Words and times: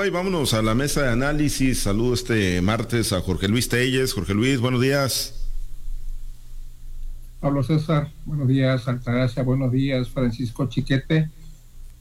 hoy. 0.00 0.08
Vámonos 0.08 0.54
a 0.54 0.62
la 0.62 0.74
mesa 0.74 1.02
de 1.02 1.10
análisis. 1.10 1.80
Saludo 1.80 2.14
este 2.14 2.62
martes 2.62 3.12
a 3.12 3.20
Jorge 3.20 3.48
Luis 3.48 3.68
Telles. 3.68 4.14
Jorge 4.14 4.32
Luis, 4.32 4.58
buenos 4.58 4.80
días. 4.80 5.46
Pablo 7.40 7.62
César, 7.62 8.10
buenos 8.24 8.48
días. 8.48 8.88
Altagracia, 8.88 9.42
buenos 9.42 9.70
días. 9.70 10.08
Francisco 10.08 10.68
Chiquete. 10.68 11.28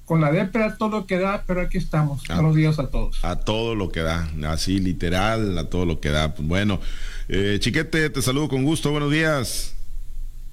Con 0.06 0.22
la 0.22 0.32
depra 0.32 0.78
todo 0.78 0.90
lo 0.90 1.06
que 1.06 1.20
da, 1.20 1.44
pero 1.46 1.62
aquí 1.62 1.78
estamos. 1.78 2.24
Ah. 2.30 2.36
buenos 2.36 2.56
días 2.56 2.80
a 2.80 2.88
todos. 2.88 3.24
A 3.24 3.36
todo 3.36 3.76
lo 3.76 3.92
que 3.92 4.00
da, 4.00 4.32
así 4.48 4.80
literal, 4.80 5.58
a 5.58 5.70
todo 5.70 5.86
lo 5.86 6.00
que 6.00 6.10
da. 6.10 6.34
Pues 6.34 6.48
bueno, 6.48 6.80
eh, 7.28 7.58
Chiquete, 7.60 8.10
te 8.10 8.22
saludo 8.22 8.48
con 8.48 8.64
gusto. 8.64 8.92
Buenos 8.92 9.12
días. 9.12 9.76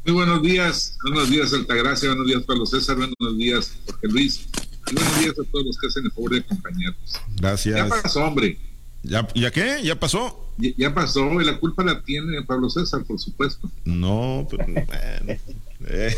Muy 0.05 0.15
buenos 0.15 0.43
días, 0.43 0.97
buenos 1.03 1.29
días 1.31 1.53
Altagracia, 1.53 2.11
buenos 2.11 2.29
días 2.29 2.45
Pablo 2.45 2.65
César, 2.65 2.95
buenos 2.95 3.37
días 3.37 3.77
Jorge 3.87 4.07
Luis, 4.07 4.49
buenos 4.93 5.21
días 5.21 5.35
a 5.39 5.45
todos 5.51 5.67
los 5.67 5.79
que 5.79 5.87
hacen 5.89 6.05
el 6.05 6.13
favor 6.13 6.33
de 6.33 6.39
acompañarnos. 6.39 7.21
Gracias. 7.37 7.77
Ya 7.77 7.89
pasó, 7.89 8.25
hombre. 8.25 8.59
¿Ya, 9.03 9.27
¿Ya 9.35 9.51
qué? 9.51 9.81
¿Ya 9.83 9.99
pasó? 9.99 10.53
Ya, 10.59 10.95
pasó, 10.95 11.41
y 11.41 11.45
la 11.45 11.59
culpa 11.59 11.85
la 11.85 12.03
tiene 12.03 12.43
Pablo 12.43 12.71
César, 12.71 13.05
por 13.05 13.21
supuesto. 13.21 13.71
No, 13.85 14.47
pero 14.51 14.65
bueno, 14.65 15.41
eh. 15.87 16.17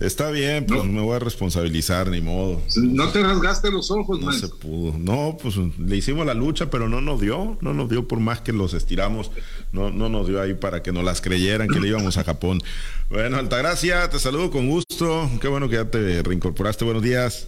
Está 0.00 0.30
bien, 0.30 0.66
pues 0.66 0.84
me 0.84 1.00
voy 1.00 1.14
a 1.14 1.18
responsabilizar, 1.18 2.08
ni 2.08 2.20
modo. 2.20 2.60
No 2.76 3.08
te 3.10 3.22
rasgaste 3.22 3.70
los 3.70 3.90
ojos, 3.90 4.20
No 4.20 4.32
se 4.32 4.48
pudo. 4.48 4.98
No, 4.98 5.36
pues 5.40 5.56
le 5.56 5.96
hicimos 5.96 6.26
la 6.26 6.34
lucha, 6.34 6.68
pero 6.68 6.88
no 6.88 7.00
nos 7.00 7.20
dio. 7.20 7.56
No 7.60 7.74
nos 7.74 7.88
dio 7.88 8.08
por 8.08 8.18
más 8.20 8.40
que 8.40 8.52
los 8.52 8.74
estiramos. 8.74 9.30
No, 9.72 9.90
no 9.90 10.08
nos 10.08 10.26
dio 10.26 10.40
ahí 10.42 10.54
para 10.54 10.82
que 10.82 10.92
nos 10.92 11.04
las 11.04 11.20
creyeran 11.20 11.68
que 11.68 11.80
le 11.80 11.88
íbamos 11.88 12.18
a 12.18 12.24
Japón. 12.24 12.60
Bueno, 13.08 13.36
Altagracia, 13.36 14.08
te 14.10 14.18
saludo 14.18 14.50
con 14.50 14.68
gusto. 14.68 15.30
Qué 15.40 15.48
bueno 15.48 15.68
que 15.68 15.76
ya 15.76 15.84
te 15.84 16.22
reincorporaste. 16.22 16.84
Buenos 16.84 17.02
días. 17.02 17.46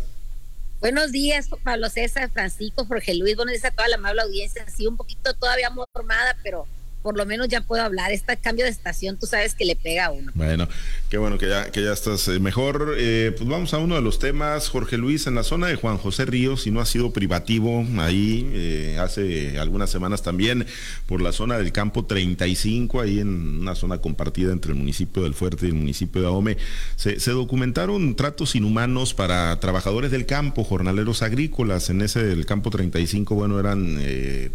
Buenos 0.81 1.11
días, 1.11 1.49
Pablo 1.65 1.89
César, 1.89 2.31
Francisco, 2.31 2.85
Jorge 2.85 3.15
Luis. 3.15 3.35
Buenos 3.35 3.55
días 3.55 3.65
a 3.65 3.71
toda 3.71 3.89
la 3.89 3.97
amable 3.97 4.23
audiencia. 4.23 4.67
Sí, 4.69 4.87
un 4.87 4.97
poquito 4.97 5.35
todavía 5.35 5.71
formada, 5.93 6.37
pero 6.43 6.67
por 7.07 7.17
lo 7.17 7.25
menos 7.25 7.47
ya 7.47 7.61
puedo 7.61 7.85
hablar. 7.85 8.11
Este 8.11 8.37
cambio 8.37 8.65
de 8.65 8.73
estación, 8.73 9.17
tú 9.17 9.27
sabes 9.27 9.55
que 9.55 9.65
le 9.65 9.77
pega 9.77 10.07
a 10.07 10.11
uno. 10.11 10.33
Bueno, 10.35 10.67
qué 11.09 11.19
bueno 11.19 11.39
que 11.39 11.49
ya, 11.49 11.71
que 11.71 11.85
ya 11.85 11.93
estás 11.93 12.27
eh, 12.27 12.41
mejor. 12.41 12.97
Eh, 12.99 13.33
pues 13.37 13.49
vamos 13.49 13.73
a 13.75 13.79
uno 13.79 13.95
de 13.95 14.01
los 14.01 14.19
temas, 14.19 14.69
Jorge 14.69 14.99
Luis, 14.99 15.29
en 15.29 15.37
la 15.37 15.45
zona 15.45 15.69
de 15.69 15.77
Juan 15.77 15.99
José 15.99 16.25
Ríos, 16.25 16.63
si 16.63 16.73
no 16.73 16.81
ha 16.81 16.85
sido 16.85 17.13
privativo, 17.13 17.87
ahí 17.99 18.51
eh, 18.53 18.99
hace 19.01 19.57
algunas 19.61 19.89
semanas 19.89 20.23
también, 20.23 20.67
por 21.07 21.23
la 21.23 21.31
zona 21.31 21.59
del 21.59 21.71
campo 21.71 22.07
35, 22.07 23.01
ahí 23.01 23.21
en 23.21 23.61
una 23.61 23.77
zona 23.77 23.99
compartida 23.99 24.51
entre 24.51 24.73
el 24.73 24.79
municipio 24.79 25.23
del 25.23 25.35
Fuerte 25.35 25.67
y 25.67 25.69
el 25.69 25.77
municipio 25.77 26.23
de 26.23 26.27
Ahome, 26.27 26.57
se, 26.97 27.21
se 27.21 27.31
documentaron 27.31 28.17
tratos 28.17 28.57
inhumanos 28.57 29.15
para 29.15 29.61
trabajadores 29.61 30.11
del 30.11 30.27
campo, 30.27 30.65
jornaleros 30.65 31.23
agrícolas. 31.23 31.89
En 31.89 32.03
ese 32.03 32.25
del 32.25 32.47
campo 32.47 32.71
35, 32.71 33.37
bueno, 33.37 33.61
eran 33.61 33.97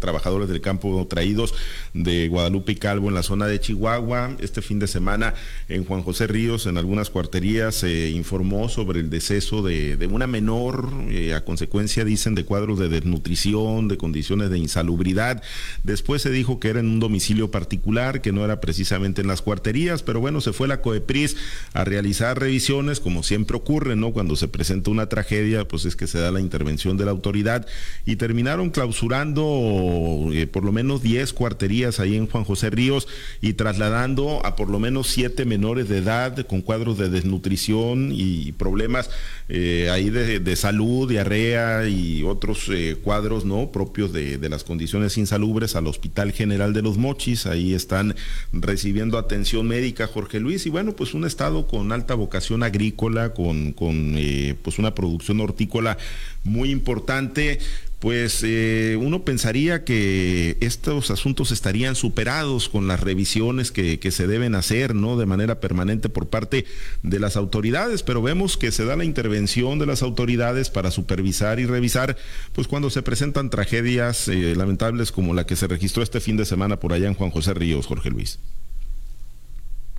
trabajadores 0.00 0.50
del 0.50 0.60
campo 0.60 1.06
traídos 1.08 1.54
de 1.94 2.28
Guadalajara 2.28 2.41
Guadalupe 2.42 2.74
Calvo 2.74 3.08
en 3.08 3.14
la 3.14 3.22
zona 3.22 3.46
de 3.46 3.60
Chihuahua. 3.60 4.36
Este 4.40 4.62
fin 4.62 4.80
de 4.80 4.88
semana 4.88 5.34
en 5.68 5.84
Juan 5.84 6.02
José 6.02 6.26
Ríos, 6.26 6.66
en 6.66 6.76
algunas 6.76 7.08
cuarterías, 7.08 7.76
se 7.76 8.10
informó 8.10 8.68
sobre 8.68 8.98
el 8.98 9.10
deceso 9.10 9.62
de, 9.62 9.96
una 10.10 10.26
menor 10.26 10.92
eh, 11.08 11.34
a 11.34 11.44
consecuencia, 11.44 12.04
dicen, 12.04 12.34
de 12.34 12.44
cuadros 12.44 12.80
de 12.80 12.88
desnutrición, 12.88 13.86
de 13.86 13.96
condiciones 13.96 14.50
de 14.50 14.58
insalubridad. 14.58 15.40
Después 15.84 16.20
se 16.20 16.30
dijo 16.30 16.58
que 16.58 16.70
era 16.70 16.80
en 16.80 16.86
un 16.86 16.98
domicilio 16.98 17.52
particular, 17.52 18.20
que 18.20 18.32
no 18.32 18.44
era 18.44 18.60
precisamente 18.60 19.20
en 19.20 19.28
las 19.28 19.40
cuarterías, 19.40 20.02
pero 20.02 20.18
bueno, 20.18 20.40
se 20.40 20.52
fue 20.52 20.66
la 20.66 20.80
COEPRIS 20.80 21.36
a 21.74 21.84
realizar 21.84 22.40
revisiones, 22.40 22.98
como 22.98 23.22
siempre 23.22 23.56
ocurre, 23.56 23.94
¿no? 23.94 24.12
Cuando 24.12 24.34
se 24.34 24.48
presenta 24.48 24.90
una 24.90 25.08
tragedia, 25.08 25.68
pues 25.68 25.84
es 25.84 25.94
que 25.94 26.08
se 26.08 26.18
da 26.18 26.32
la 26.32 26.40
intervención 26.40 26.96
de 26.96 27.04
la 27.04 27.12
autoridad 27.12 27.68
y 28.04 28.16
terminaron 28.16 28.70
clausurando 28.70 30.28
eh, 30.32 30.48
por 30.48 30.64
lo 30.64 30.72
menos 30.72 31.02
10 31.02 31.32
cuarterías 31.34 32.00
ahí 32.00 32.16
en 32.16 32.31
Juan 32.32 32.44
José 32.44 32.70
Ríos 32.70 33.06
y 33.40 33.52
trasladando 33.52 34.44
a 34.44 34.56
por 34.56 34.68
lo 34.68 34.80
menos 34.80 35.08
siete 35.08 35.44
menores 35.44 35.88
de 35.88 35.98
edad 35.98 36.44
con 36.46 36.62
cuadros 36.62 36.98
de 36.98 37.10
desnutrición 37.10 38.10
y 38.12 38.52
problemas 38.52 39.10
eh, 39.48 39.90
ahí 39.90 40.08
de, 40.10 40.56
salud, 40.56 41.08
diarrea 41.08 41.86
y 41.86 42.22
otros 42.22 42.68
eh, 42.70 42.96
cuadros 43.02 43.44
no 43.44 43.70
propios 43.70 44.12
de, 44.12 44.38
las 44.48 44.64
condiciones 44.64 45.18
insalubres 45.18 45.76
al 45.76 45.86
Hospital 45.86 46.32
General 46.32 46.72
de 46.72 46.82
los 46.82 46.98
Mochis. 46.98 47.46
Ahí 47.46 47.74
están 47.74 48.16
recibiendo 48.52 49.18
atención 49.18 49.68
médica 49.68 50.06
Jorge 50.06 50.40
Luis 50.40 50.66
y 50.66 50.70
bueno, 50.70 50.96
pues 50.96 51.14
un 51.14 51.24
estado 51.24 51.66
con 51.66 51.92
alta 51.92 52.14
vocación 52.14 52.62
agrícola, 52.62 53.34
con, 53.34 53.72
con 53.72 54.14
eh, 54.16 54.54
pues 54.62 54.78
una 54.78 54.94
producción 54.94 55.40
hortícola 55.40 55.98
muy 56.44 56.70
importante 56.70 57.58
pues 58.02 58.42
eh, 58.42 58.98
uno 59.00 59.22
pensaría 59.22 59.84
que 59.84 60.56
estos 60.58 61.12
asuntos 61.12 61.52
estarían 61.52 61.94
superados 61.94 62.68
con 62.68 62.88
las 62.88 62.98
revisiones 62.98 63.70
que, 63.70 64.10
se 64.10 64.26
deben 64.26 64.56
hacer, 64.56 64.96
¿no? 64.96 65.16
De 65.16 65.24
manera 65.24 65.60
permanente 65.60 66.08
por 66.08 66.26
parte 66.26 66.64
de 67.04 67.20
las 67.20 67.36
autoridades, 67.36 68.02
pero 68.02 68.20
vemos 68.20 68.56
que 68.56 68.72
se 68.72 68.84
da 68.84 68.96
la 68.96 69.04
intervención 69.04 69.78
de 69.78 69.86
las 69.86 70.02
autoridades 70.02 70.68
para 70.68 70.90
supervisar 70.90 71.60
y 71.60 71.66
revisar, 71.66 72.16
pues 72.52 72.66
cuando 72.66 72.90
se 72.90 73.02
presentan 73.02 73.50
tragedias 73.50 74.26
eh, 74.26 74.56
lamentables 74.56 75.12
como 75.12 75.32
la 75.32 75.46
que 75.46 75.54
se 75.54 75.68
registró 75.68 76.02
este 76.02 76.18
fin 76.18 76.36
de 76.36 76.44
semana 76.44 76.80
por 76.80 76.92
allá 76.92 77.06
en 77.06 77.14
Juan 77.14 77.30
José 77.30 77.54
Ríos, 77.54 77.86
Jorge 77.86 78.10
Luis. 78.10 78.40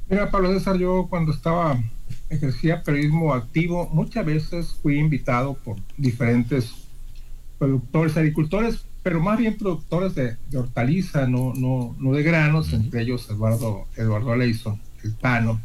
Mira, 0.09 0.29
Pablo 0.29 0.51
César, 0.51 0.77
yo 0.77 1.07
cuando 1.09 1.31
estaba, 1.31 1.81
ejercía 2.29 2.83
periodismo 2.83 3.33
activo, 3.33 3.87
muchas 3.93 4.25
veces 4.25 4.75
fui 4.81 4.99
invitado 4.99 5.53
por 5.53 5.77
diferentes 5.95 6.82
productores, 7.63 8.17
agricultores, 8.17 8.85
pero 9.03 9.21
más 9.21 9.39
bien 9.39 9.57
productores 9.57 10.15
de, 10.15 10.35
hortaliza, 10.53 11.27
no, 11.27 11.53
no, 11.55 11.95
no 11.97 12.11
de 12.11 12.21
granos, 12.21 12.73
entre 12.73 13.03
ellos 13.03 13.29
Eduardo, 13.29 13.87
Eduardo 13.95 14.35
Leison, 14.35 14.81
el 15.01 15.13
Pano, 15.13 15.61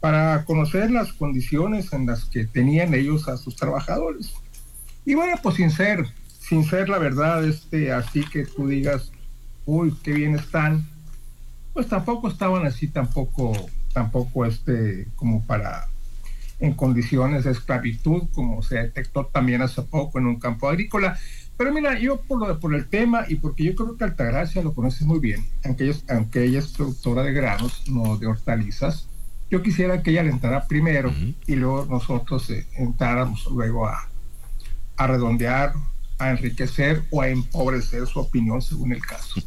para 0.00 0.42
conocer 0.46 0.90
las 0.90 1.12
condiciones 1.12 1.92
en 1.92 2.06
las 2.06 2.24
que 2.24 2.46
tenían 2.46 2.94
ellos 2.94 3.28
a 3.28 3.36
sus 3.36 3.56
trabajadores. 3.56 4.32
Y 5.04 5.14
bueno, 5.14 5.36
pues 5.42 5.56
sin 5.56 5.70
ser, 5.70 6.06
sin 6.38 6.64
ser 6.64 6.88
la 6.88 6.98
verdad, 6.98 7.44
este, 7.44 7.92
así 7.92 8.24
que 8.24 8.46
tú 8.46 8.66
digas, 8.66 9.12
uy, 9.66 9.94
qué 10.02 10.12
bien 10.12 10.34
están, 10.34 10.88
pues 11.74 11.88
tampoco 11.88 12.28
estaban 12.28 12.64
así, 12.64 12.88
tampoco, 12.88 13.52
tampoco 13.92 14.46
este, 14.46 15.08
como 15.14 15.42
para 15.42 15.88
en 16.60 16.74
condiciones 16.74 17.44
de 17.44 17.52
esclavitud, 17.52 18.24
como 18.34 18.62
se 18.62 18.76
detectó 18.76 19.26
también 19.26 19.62
hace 19.62 19.82
poco 19.82 20.18
en 20.18 20.26
un 20.26 20.38
campo 20.38 20.68
agrícola. 20.68 21.18
Pero 21.56 21.72
mira, 21.72 21.98
yo 21.98 22.20
por, 22.22 22.46
lo, 22.46 22.58
por 22.60 22.74
el 22.74 22.86
tema 22.88 23.24
y 23.28 23.36
porque 23.36 23.64
yo 23.64 23.74
creo 23.74 23.96
que 23.96 24.04
Altagracia 24.04 24.62
lo 24.62 24.72
conoce 24.72 25.04
muy 25.04 25.18
bien, 25.18 25.44
aunque, 25.64 25.94
aunque 26.08 26.44
ella 26.44 26.60
es 26.60 26.68
productora 26.68 27.22
de 27.22 27.32
granos, 27.32 27.84
no 27.88 28.16
de 28.16 28.26
hortalizas, 28.26 29.08
yo 29.50 29.62
quisiera 29.62 30.02
que 30.02 30.12
ella 30.12 30.22
le 30.22 30.30
entrara 30.30 30.66
primero 30.66 31.12
y 31.46 31.56
luego 31.56 31.86
nosotros 31.90 32.48
eh, 32.50 32.66
entráramos 32.76 33.46
luego 33.50 33.86
a, 33.86 34.08
a 34.96 35.06
redondear 35.08 35.72
a 36.20 36.30
enriquecer 36.30 37.02
o 37.10 37.22
a 37.22 37.28
empobrecer 37.28 38.06
su 38.06 38.20
opinión 38.20 38.60
según 38.60 38.92
el 38.92 39.00
caso. 39.00 39.40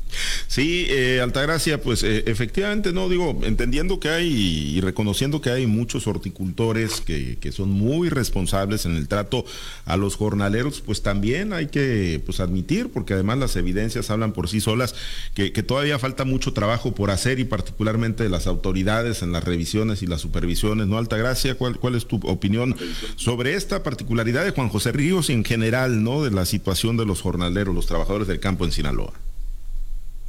Sí, 0.47 0.87
eh, 0.89 1.21
Altagracia, 1.21 1.81
pues 1.81 2.03
eh, 2.03 2.23
efectivamente, 2.27 2.91
no 2.93 3.09
digo, 3.09 3.39
entendiendo 3.43 3.99
que 3.99 4.09
hay 4.09 4.27
y 4.27 4.81
reconociendo 4.81 5.41
que 5.41 5.51
hay 5.51 5.67
muchos 5.67 6.07
horticultores 6.07 7.01
que, 7.01 7.37
que, 7.39 7.51
son 7.51 7.69
muy 7.69 8.09
responsables 8.09 8.85
en 8.85 8.95
el 8.95 9.07
trato 9.07 9.45
a 9.85 9.97
los 9.97 10.15
jornaleros, 10.15 10.81
pues 10.81 11.03
también 11.03 11.53
hay 11.53 11.67
que 11.67 12.21
pues, 12.25 12.39
admitir, 12.39 12.89
porque 12.89 13.13
además 13.13 13.37
las 13.37 13.55
evidencias 13.55 14.09
hablan 14.09 14.33
por 14.33 14.49
sí 14.49 14.59
solas, 14.59 14.95
que, 15.35 15.51
que 15.51 15.61
todavía 15.61 15.99
falta 15.99 16.25
mucho 16.25 16.53
trabajo 16.53 16.95
por 16.95 17.11
hacer 17.11 17.39
y 17.39 17.43
particularmente 17.43 18.23
de 18.23 18.29
las 18.29 18.47
autoridades 18.47 19.21
en 19.21 19.31
las 19.31 19.43
revisiones 19.43 20.01
y 20.01 20.07
las 20.07 20.21
supervisiones, 20.21 20.87
¿no? 20.87 20.97
Altagracia, 20.97 21.55
¿cuál, 21.55 21.77
cuál 21.77 21.95
es 21.95 22.07
tu 22.07 22.15
opinión 22.23 22.75
sobre 23.15 23.53
esta 23.53 23.83
particularidad 23.83 24.43
de 24.43 24.51
Juan 24.51 24.69
José 24.69 24.91
Ríos 24.91 25.29
en 25.29 25.43
general, 25.43 26.03
¿no? 26.03 26.23
De 26.23 26.31
la 26.31 26.45
situación 26.45 26.62
situación 26.63 26.95
de 26.95 27.05
los 27.05 27.21
jornaleros, 27.21 27.75
los 27.75 27.87
trabajadores 27.87 28.25
del 28.25 28.39
campo 28.39 28.63
en 28.63 28.71
Sinaloa? 28.71 29.11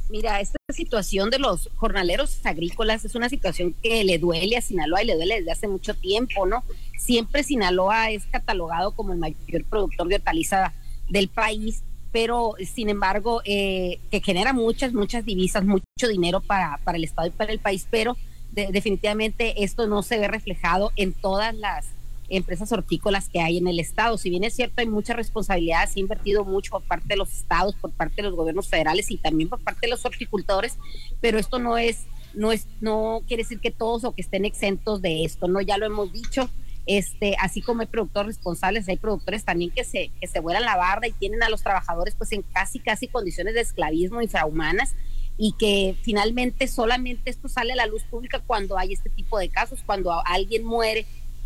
Mira, 0.09 0.41
esta 0.41 0.57
situación 0.69 1.29
de 1.29 1.39
los 1.39 1.69
jornaleros 1.77 2.45
agrícolas 2.45 3.05
es 3.05 3.15
una 3.15 3.29
situación 3.29 3.73
que 3.81 4.03
le 4.03 4.19
duele 4.19 4.57
a 4.57 4.61
Sinaloa 4.61 5.01
y 5.01 5.05
le 5.05 5.15
duele 5.15 5.37
desde 5.37 5.51
hace 5.53 5.67
mucho 5.69 5.93
tiempo, 5.93 6.45
¿no? 6.45 6.65
Siempre 6.97 7.41
Sinaloa 7.41 8.11
es 8.11 8.25
catalogado 8.25 8.91
como 8.91 9.13
el 9.13 9.19
mayor 9.19 9.63
productor 9.69 10.09
de 10.09 10.15
hortaliza 10.15 10.73
del 11.09 11.29
país, 11.29 11.83
pero 12.11 12.55
sin 12.65 12.89
embargo, 12.89 13.41
eh, 13.45 13.99
que 14.11 14.19
genera 14.19 14.51
muchas, 14.51 14.91
muchas 14.91 15.23
divisas, 15.23 15.63
mucho 15.63 16.07
dinero 16.09 16.41
para, 16.41 16.79
para 16.83 16.97
el 16.97 17.05
Estado 17.05 17.29
y 17.29 17.31
para 17.31 17.53
el 17.53 17.59
país, 17.59 17.87
pero 17.89 18.17
definitivamente 18.51 19.63
esto 19.63 19.87
no 19.87 20.03
se 20.03 20.17
ve 20.17 20.27
reflejado 20.27 20.91
en 20.97 21.13
todas 21.13 21.55
las 21.55 21.94
empresas 22.29 22.71
hortícolas 22.71 23.29
que 23.29 23.41
hay 23.41 23.57
en 23.57 23.67
el 23.67 23.79
estado. 23.79 24.17
Si 24.17 24.29
bien 24.29 24.43
es 24.43 24.55
cierto, 24.55 24.75
hay 24.77 24.87
muchas 24.87 25.15
responsabilidades, 25.15 25.91
se 25.91 25.99
ha 25.99 26.01
invertido 26.01 26.43
mucho 26.43 26.71
por 26.71 26.83
parte 26.83 27.07
de 27.09 27.17
los 27.17 27.31
estados, 27.31 27.75
por 27.75 27.91
parte 27.91 28.17
de 28.17 28.23
los 28.23 28.35
gobiernos 28.35 28.67
federales 28.67 29.11
y 29.11 29.17
también 29.17 29.49
por 29.49 29.61
parte 29.61 29.81
de 29.83 29.89
los 29.89 30.05
horticultores, 30.05 30.77
pero 31.21 31.39
esto 31.39 31.59
no 31.59 31.77
es, 31.77 32.05
no 32.33 32.51
es, 32.51 32.67
no 32.81 33.21
quiere 33.27 33.43
decir 33.43 33.59
que 33.59 33.71
todos 33.71 34.03
o 34.03 34.13
que 34.13 34.21
estén 34.21 34.45
exentos 34.45 35.01
de 35.01 35.23
esto, 35.23 35.47
¿no? 35.47 35.61
Ya 35.61 35.77
lo 35.77 35.85
hemos 35.85 36.11
dicho, 36.11 36.49
este, 36.85 37.35
así 37.39 37.61
como 37.61 37.81
hay 37.81 37.87
productores 37.87 38.35
responsables, 38.35 38.87
hay 38.87 38.97
productores 38.97 39.43
también 39.43 39.71
que 39.71 39.83
se, 39.83 40.11
que 40.19 40.27
se 40.27 40.39
vuelan 40.39 40.63
la 40.63 40.77
barda 40.77 41.07
y 41.07 41.11
tienen 41.13 41.41
a 41.43 41.49
los 41.49 41.63
trabajadores 41.63 42.15
pues 42.15 42.31
en 42.31 42.43
casi, 42.43 42.79
casi 42.79 43.07
condiciones 43.07 43.55
de 43.55 43.61
esclavismo 43.61 44.21
infrahumanas 44.21 44.95
y 45.37 45.53
que 45.53 45.95
finalmente 46.01 46.67
solamente 46.67 47.29
esto 47.29 47.49
sale 47.49 47.73
a 47.73 47.75
la 47.75 47.87
luz 47.87 48.03
pública 48.03 48.41
cuando 48.45 48.77
hay 48.77 48.93
este 48.93 49.09
tipo 49.09 49.37
de 49.37 49.49
casos, 49.49 49.81
cuando 49.85 50.13
alguien 50.25 50.63
muere 50.63 51.05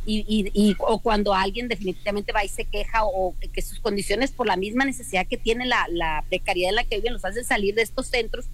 y, 0.10 0.52
y, 0.54 0.76
o 0.80 1.00
cuando 1.00 1.34
alguien 1.34 1.68
definitivamente 1.68 2.32
va 2.32 2.44
y 2.44 2.48
se 2.48 2.66
queja 2.66 3.04
o, 3.06 3.36
que 3.54 3.62
sus 3.62 3.80
condiciones 3.80 4.32
por 4.32 4.48
la 4.48 4.56
misma 4.56 4.86
necesidad 4.86 5.28
que 5.28 5.38
tiene 5.38 5.66
la, 5.66 5.86
la, 5.90 6.24
precariedad 6.28 6.70
en 6.70 6.76
la 6.76 6.84
que 6.84 6.98
viven 6.98 7.14
los 7.14 7.26
hacen 7.26 7.46
salir 7.46 7.76
de 7.76 7.84
estos 7.84 8.08
centros 8.08 8.46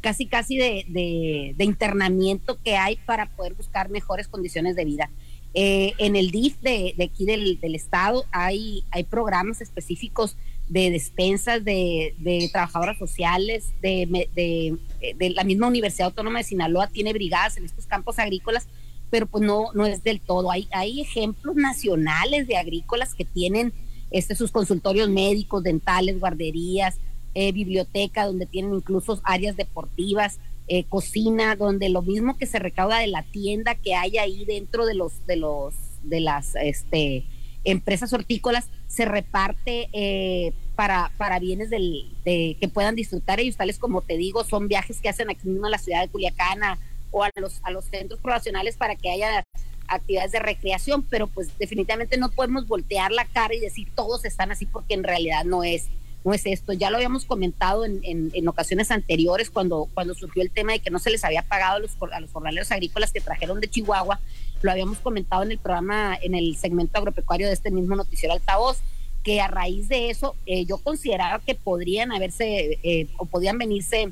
casi 0.00 0.26
casi 0.26 0.56
de, 0.56 0.84
de, 0.88 1.54
de 1.56 1.64
internamiento 1.64 2.58
que 2.62 2.76
hay 2.76 2.96
para 3.06 3.26
poder 3.26 3.54
buscar 3.54 3.88
mejores 3.88 4.28
condiciones 4.28 4.76
de 4.76 4.84
vida. 4.84 5.10
Eh, 5.54 5.92
en 5.98 6.16
el 6.16 6.32
DIF 6.32 6.58
de, 6.60 6.94
de 6.96 7.04
aquí 7.04 7.24
del, 7.24 7.60
del, 7.60 7.76
estado 7.76 8.26
hay, 8.32 8.84
hay 8.90 9.04
programas 9.04 9.60
específicos 9.60 10.36
de 10.68 10.90
despensas 10.90 11.64
de, 11.64 12.14
de 12.18 12.48
trabajadoras 12.50 12.98
sociales, 12.98 13.72
de, 13.80 14.28
de, 14.34 15.30
la 15.30 15.44
misma 15.44 15.68
Universidad 15.68 16.08
Autónoma 16.08 16.38
de 16.38 16.44
Sinaloa 16.44 16.88
tiene 16.88 17.12
brigadas 17.12 17.56
en 17.56 17.64
estos 17.64 17.86
campos 17.86 18.18
agrícolas, 18.18 18.66
pero 19.14 19.26
pues 19.26 19.44
no, 19.44 19.66
no 19.74 19.86
es 19.86 20.02
del 20.02 20.20
todo. 20.20 20.50
Hay, 20.50 20.66
hay 20.72 21.00
ejemplos 21.00 21.54
nacionales 21.54 22.48
de 22.48 22.56
agrícolas 22.56 23.14
que 23.14 23.24
tienen 23.24 23.72
este, 24.10 24.34
sus 24.34 24.50
consultorios 24.50 25.08
médicos, 25.08 25.62
dentales, 25.62 26.18
guarderías, 26.18 26.96
eh, 27.34 27.52
biblioteca, 27.52 28.26
donde 28.26 28.46
tienen 28.46 28.74
incluso 28.74 29.20
áreas 29.22 29.56
deportivas, 29.56 30.40
eh, 30.66 30.82
cocina, 30.82 31.54
donde 31.54 31.90
lo 31.90 32.02
mismo 32.02 32.36
que 32.36 32.46
se 32.46 32.58
recauda 32.58 32.98
de 32.98 33.06
la 33.06 33.22
tienda 33.22 33.76
que 33.76 33.94
hay 33.94 34.18
ahí 34.18 34.44
dentro 34.46 34.84
de 34.84 34.94
los, 34.94 35.24
de 35.28 35.36
los, 35.36 35.74
de 36.02 36.18
las 36.18 36.56
este, 36.56 37.24
empresas 37.62 38.12
hortícolas, 38.12 38.68
se 38.88 39.04
reparte 39.04 39.90
eh, 39.92 40.52
para, 40.74 41.12
para 41.18 41.38
bienes 41.38 41.70
del, 41.70 42.10
de, 42.24 42.56
que 42.58 42.66
puedan 42.66 42.96
disfrutar 42.96 43.38
ellos, 43.38 43.56
tales 43.56 43.78
como 43.78 44.02
te 44.02 44.16
digo, 44.16 44.42
son 44.42 44.66
viajes 44.66 45.00
que 45.00 45.08
hacen 45.08 45.30
aquí 45.30 45.46
mismo 45.46 45.66
a 45.66 45.70
la 45.70 45.78
ciudad 45.78 46.00
de 46.02 46.08
Culiacana 46.08 46.80
o 47.14 47.22
a 47.22 47.30
los, 47.36 47.60
a 47.62 47.70
los 47.70 47.84
centros 47.84 48.20
poblacionales 48.20 48.76
para 48.76 48.96
que 48.96 49.10
haya 49.10 49.44
actividades 49.86 50.32
de 50.32 50.40
recreación, 50.40 51.02
pero 51.04 51.28
pues 51.28 51.56
definitivamente 51.58 52.16
no 52.16 52.30
podemos 52.30 52.66
voltear 52.66 53.12
la 53.12 53.24
cara 53.24 53.54
y 53.54 53.60
decir 53.60 53.88
todos 53.94 54.24
están 54.24 54.50
así 54.50 54.66
porque 54.66 54.94
en 54.94 55.04
realidad 55.04 55.44
no 55.44 55.62
es 55.62 55.86
no 56.24 56.32
es 56.32 56.46
esto. 56.46 56.72
Ya 56.72 56.88
lo 56.88 56.96
habíamos 56.96 57.26
comentado 57.26 57.84
en, 57.84 58.00
en, 58.02 58.48
ocasiones 58.48 58.90
anteriores 58.90 59.50
cuando, 59.50 59.90
cuando 59.92 60.14
surgió 60.14 60.42
el 60.42 60.50
tema 60.50 60.72
de 60.72 60.78
que 60.78 60.90
no 60.90 60.98
se 60.98 61.10
les 61.10 61.22
había 61.22 61.42
pagado 61.42 61.76
a 61.76 61.78
los, 61.80 61.98
a 62.10 62.18
los 62.18 62.32
jornaleros 62.32 62.72
agrícolas 62.72 63.12
que 63.12 63.20
trajeron 63.20 63.60
de 63.60 63.68
Chihuahua. 63.68 64.18
Lo 64.62 64.72
habíamos 64.72 64.98
comentado 65.00 65.42
en 65.42 65.52
el 65.52 65.58
programa, 65.58 66.16
en 66.22 66.34
el 66.34 66.56
segmento 66.56 66.96
agropecuario 66.96 67.46
de 67.46 67.52
este 67.52 67.70
mismo 67.70 67.94
noticiero 67.94 68.32
altavoz, 68.32 68.78
que 69.22 69.42
a 69.42 69.48
raíz 69.48 69.88
de 69.88 70.08
eso 70.08 70.34
eh, 70.46 70.64
yo 70.64 70.78
consideraba 70.78 71.40
que 71.40 71.54
podrían 71.54 72.10
haberse 72.10 72.78
eh, 72.82 73.06
o 73.18 73.26
podían 73.26 73.58
venirse 73.58 74.10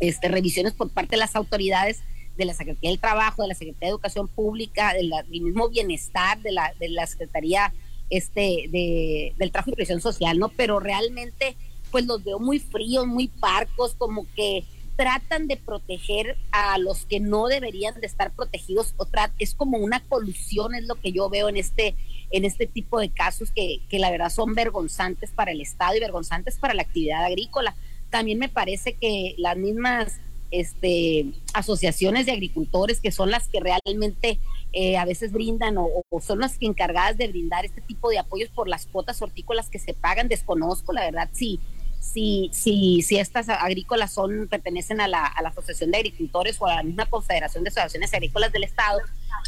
este, 0.00 0.28
revisiones 0.28 0.72
por 0.72 0.90
parte 0.90 1.12
de 1.12 1.18
las 1.18 1.36
autoridades 1.36 2.02
de 2.38 2.44
la 2.44 2.54
Secretaría 2.54 2.90
del 2.90 3.00
Trabajo, 3.00 3.42
de 3.42 3.48
la 3.48 3.54
Secretaría 3.54 3.88
de 3.88 3.90
Educación 3.90 4.28
Pública, 4.28 4.94
del 4.94 5.12
mismo 5.28 5.68
bienestar, 5.68 6.40
de 6.40 6.52
la, 6.52 6.72
de 6.78 6.88
la 6.88 7.06
Secretaría 7.06 7.74
este, 8.10 8.68
de, 8.70 9.34
del 9.36 9.50
trabajo 9.50 9.72
y 9.72 9.74
presión 9.74 10.00
social, 10.00 10.38
¿no? 10.38 10.48
Pero 10.48 10.80
realmente, 10.80 11.56
pues 11.90 12.06
los 12.06 12.24
veo 12.24 12.38
muy 12.38 12.60
fríos, 12.60 13.06
muy 13.06 13.26
parcos, 13.28 13.94
como 13.94 14.24
que 14.34 14.64
tratan 14.96 15.46
de 15.46 15.56
proteger 15.56 16.36
a 16.50 16.78
los 16.78 17.06
que 17.06 17.20
no 17.20 17.46
deberían 17.46 18.00
de 18.00 18.06
estar 18.06 18.32
protegidos, 18.32 18.94
o 18.96 19.06
es 19.38 19.54
como 19.54 19.78
una 19.78 20.00
colusión, 20.00 20.74
es 20.74 20.84
lo 20.84 20.94
que 20.94 21.12
yo 21.12 21.28
veo 21.28 21.48
en 21.48 21.56
este, 21.56 21.94
en 22.30 22.44
este 22.44 22.66
tipo 22.66 22.98
de 23.00 23.10
casos 23.10 23.50
que, 23.50 23.80
que 23.88 23.98
la 23.98 24.10
verdad 24.10 24.30
son 24.30 24.54
vergonzantes 24.54 25.30
para 25.30 25.52
el 25.52 25.60
Estado 25.60 25.96
y 25.96 26.00
vergonzantes 26.00 26.56
para 26.56 26.74
la 26.74 26.82
actividad 26.82 27.24
agrícola. 27.24 27.76
También 28.10 28.38
me 28.38 28.48
parece 28.48 28.94
que 28.94 29.34
las 29.38 29.56
mismas 29.56 30.20
este, 30.50 31.26
asociaciones 31.54 32.26
de 32.26 32.32
agricultores 32.32 33.00
que 33.00 33.12
son 33.12 33.30
las 33.30 33.48
que 33.48 33.60
realmente 33.60 34.40
eh, 34.72 34.96
a 34.96 35.04
veces 35.04 35.32
brindan 35.32 35.76
o, 35.78 35.90
son 36.20 36.40
las 36.40 36.58
que 36.58 36.66
encargadas 36.66 37.16
de 37.16 37.28
brindar 37.28 37.64
este 37.64 37.80
tipo 37.80 38.10
de 38.10 38.18
apoyos 38.18 38.50
por 38.50 38.68
las 38.68 38.86
cuotas 38.86 39.20
hortícolas 39.22 39.68
que 39.68 39.78
se 39.78 39.94
pagan. 39.94 40.28
Desconozco, 40.28 40.92
la 40.92 41.02
verdad, 41.02 41.28
si, 41.32 41.60
si, 42.00 42.50
si, 42.52 43.02
si 43.02 43.18
estas 43.18 43.48
agrícolas 43.48 44.12
son, 44.12 44.46
pertenecen 44.48 45.00
a 45.00 45.08
la, 45.08 45.24
a 45.24 45.42
la 45.42 45.48
Asociación 45.50 45.90
de 45.90 45.98
Agricultores 45.98 46.56
o 46.60 46.66
a 46.66 46.76
la 46.76 46.82
misma 46.82 47.06
Confederación 47.06 47.64
de 47.64 47.68
Asociaciones 47.68 48.12
Agrícolas 48.12 48.52
del 48.52 48.64
Estado, 48.64 49.00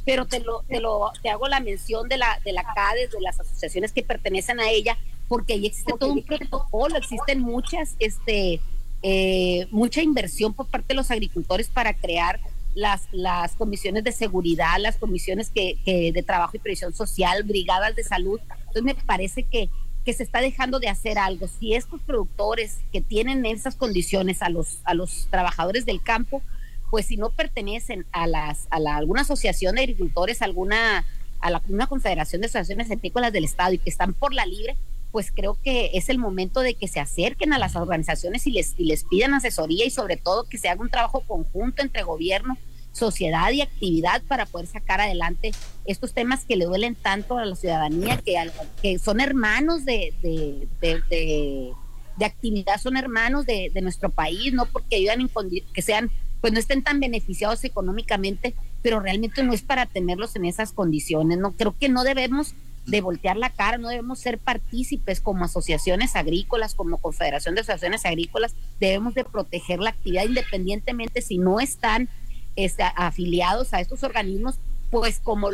pero 0.04 0.26
te 0.26 0.40
lo, 0.40 0.62
te 0.62 0.80
lo, 0.80 1.12
te 1.22 1.30
hago 1.30 1.48
la 1.48 1.60
mención 1.60 2.08
de 2.08 2.18
la, 2.18 2.40
de 2.44 2.52
la 2.52 2.64
CADES, 2.74 3.10
de 3.12 3.20
las 3.20 3.38
asociaciones 3.38 3.92
que 3.92 4.02
pertenecen 4.02 4.60
a 4.60 4.70
ella, 4.70 4.98
porque 5.28 5.52
ahí 5.54 5.66
existe 5.66 5.92
todo 5.98 6.12
un 6.12 6.22
protocolo, 6.22 6.96
existen 6.96 7.40
muchas, 7.40 7.94
este, 7.98 8.60
eh, 9.02 9.66
mucha 9.70 10.02
inversión 10.02 10.52
por 10.54 10.66
parte 10.66 10.88
de 10.88 10.94
los 10.94 11.10
agricultores 11.10 11.68
para 11.68 11.94
crear 11.94 12.40
las, 12.74 13.08
las 13.12 13.54
comisiones 13.56 14.04
de 14.04 14.12
seguridad, 14.12 14.76
las 14.78 14.96
comisiones 14.96 15.50
que, 15.50 15.78
que 15.84 16.12
de 16.12 16.22
trabajo 16.22 16.56
y 16.56 16.60
previsión 16.60 16.94
social, 16.94 17.42
brigadas 17.42 17.96
de 17.96 18.04
salud. 18.04 18.40
Entonces 18.58 18.82
me 18.82 18.94
parece 18.94 19.42
que, 19.42 19.68
que 20.04 20.12
se 20.12 20.22
está 20.22 20.40
dejando 20.40 20.78
de 20.78 20.88
hacer 20.88 21.18
algo. 21.18 21.48
Si 21.48 21.74
estos 21.74 22.00
productores 22.02 22.78
que 22.92 23.00
tienen 23.00 23.44
esas 23.46 23.76
condiciones 23.76 24.42
a 24.42 24.48
los, 24.48 24.78
a 24.84 24.94
los 24.94 25.26
trabajadores 25.30 25.84
del 25.86 26.02
campo, 26.02 26.42
pues 26.90 27.06
si 27.06 27.16
no 27.16 27.30
pertenecen 27.30 28.04
a 28.12 28.26
las 28.26 28.66
a 28.70 28.80
la, 28.80 28.96
alguna 28.96 29.22
asociación 29.22 29.76
de 29.76 29.82
agricultores, 29.82 30.42
alguna 30.42 31.04
a 31.40 31.50
la, 31.50 31.62
una 31.68 31.86
confederación 31.86 32.40
de 32.40 32.46
asociaciones 32.46 32.90
agrícolas 32.90 33.32
del 33.32 33.44
estado 33.44 33.72
y 33.72 33.78
que 33.78 33.90
están 33.90 34.12
por 34.12 34.34
la 34.34 34.44
libre, 34.44 34.76
pues 35.12 35.32
creo 35.34 35.58
que 35.62 35.90
es 35.94 36.08
el 36.08 36.18
momento 36.18 36.60
de 36.60 36.74
que 36.74 36.88
se 36.88 37.00
acerquen 37.00 37.52
a 37.52 37.58
las 37.58 37.76
organizaciones 37.76 38.46
y 38.46 38.52
les, 38.52 38.74
y 38.78 38.84
les 38.84 39.04
pidan 39.04 39.34
asesoría 39.34 39.84
y 39.84 39.90
sobre 39.90 40.16
todo 40.16 40.44
que 40.44 40.58
se 40.58 40.68
haga 40.68 40.80
un 40.80 40.90
trabajo 40.90 41.20
conjunto 41.26 41.82
entre 41.82 42.02
gobierno, 42.02 42.56
sociedad 42.92 43.50
y 43.52 43.60
actividad 43.60 44.22
para 44.22 44.46
poder 44.46 44.66
sacar 44.66 45.00
adelante 45.00 45.52
estos 45.84 46.12
temas 46.12 46.44
que 46.44 46.56
le 46.56 46.64
duelen 46.64 46.94
tanto 46.94 47.38
a 47.38 47.44
la 47.44 47.56
ciudadanía, 47.56 48.18
que, 48.18 48.36
que 48.82 48.98
son 48.98 49.20
hermanos 49.20 49.84
de, 49.84 50.12
de, 50.22 50.68
de, 50.80 51.72
de, 52.16 52.24
actividad, 52.24 52.80
son 52.80 52.96
hermanos 52.96 53.46
de, 53.46 53.70
nuestro 53.82 54.10
país, 54.10 54.52
no 54.52 54.66
porque 54.66 54.96
ayudan 54.96 55.28
que 55.72 55.82
sean, 55.82 56.10
pues 56.40 56.52
no 56.52 56.58
estén 56.58 56.82
tan 56.82 57.00
beneficiados 57.00 57.64
económicamente, 57.64 58.54
pero 58.82 59.00
realmente 59.00 59.42
no 59.42 59.52
es 59.52 59.62
para 59.62 59.86
tenerlos 59.86 60.36
en 60.36 60.44
esas 60.44 60.72
condiciones, 60.72 61.38
no 61.38 61.52
creo 61.52 61.76
que 61.78 61.88
no 61.88 62.02
debemos 62.04 62.54
de 62.86 63.00
voltear 63.00 63.36
la 63.36 63.50
cara, 63.50 63.78
no 63.78 63.88
debemos 63.88 64.18
ser 64.18 64.38
partícipes 64.38 65.20
como 65.20 65.44
asociaciones 65.44 66.16
agrícolas, 66.16 66.74
como 66.74 66.98
Confederación 66.98 67.54
de 67.54 67.60
Asociaciones 67.60 68.04
Agrícolas, 68.04 68.54
debemos 68.80 69.14
de 69.14 69.24
proteger 69.24 69.80
la 69.80 69.90
actividad 69.90 70.24
independientemente 70.24 71.22
si 71.22 71.38
no 71.38 71.60
están 71.60 72.08
este, 72.56 72.82
afiliados 72.96 73.74
a 73.74 73.80
estos 73.80 74.02
organismos, 74.02 74.58
pues 74.90 75.20
como 75.20 75.50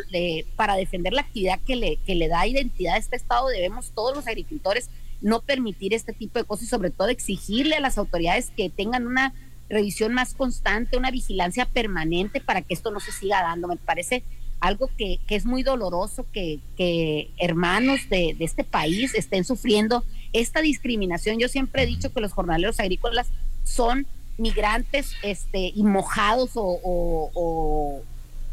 para 0.54 0.76
defender 0.76 1.12
la 1.12 1.21
actividad 1.23 1.61
que 1.66 1.76
le, 1.76 1.97
que 2.06 2.14
le 2.14 2.28
da 2.28 2.47
identidad 2.47 2.95
a 2.95 2.99
este 2.99 3.16
Estado, 3.16 3.49
debemos 3.49 3.90
todos 3.90 4.16
los 4.16 4.26
agricultores 4.26 4.88
no 5.21 5.40
permitir 5.40 5.95
este 5.95 6.12
tipo 6.12 6.38
de 6.38 6.45
cosas 6.45 6.64
y 6.64 6.68
sobre 6.68 6.90
todo 6.90 7.09
exigirle 7.09 7.76
a 7.76 7.80
las 7.80 7.99
autoridades 7.99 8.50
que 8.56 8.71
tengan 8.71 9.06
una 9.06 9.35
revisión 9.68 10.14
más 10.14 10.35
constante, 10.35 10.97
una 10.97 11.11
vigilancia 11.11 11.66
permanente 11.66 12.40
para 12.40 12.62
que 12.62 12.75
esto 12.75 12.90
no 12.90 13.00
se 13.00 13.12
siga 13.12 13.42
dando. 13.42 13.68
Me 13.68 13.76
parece 13.76 14.23
algo 14.60 14.90
que, 14.96 15.20
que 15.26 15.36
es 15.36 15.44
muy 15.44 15.62
doloroso 15.62 16.26
que, 16.32 16.60
que 16.76 17.30
hermanos 17.38 18.00
de, 18.08 18.34
de, 18.38 18.44
este 18.44 18.64
país 18.64 19.14
estén 19.14 19.44
sufriendo 19.44 20.04
esta 20.32 20.60
discriminación. 20.60 21.38
Yo 21.38 21.48
siempre 21.48 21.82
he 21.82 21.86
dicho 21.86 22.12
que 22.12 22.20
los 22.20 22.32
jornaleros 22.32 22.80
agrícolas 22.80 23.28
son 23.64 24.06
migrantes 24.38 25.12
este, 25.22 25.72
y 25.75 25.82
mojados 25.82 26.52
o, 26.54 28.02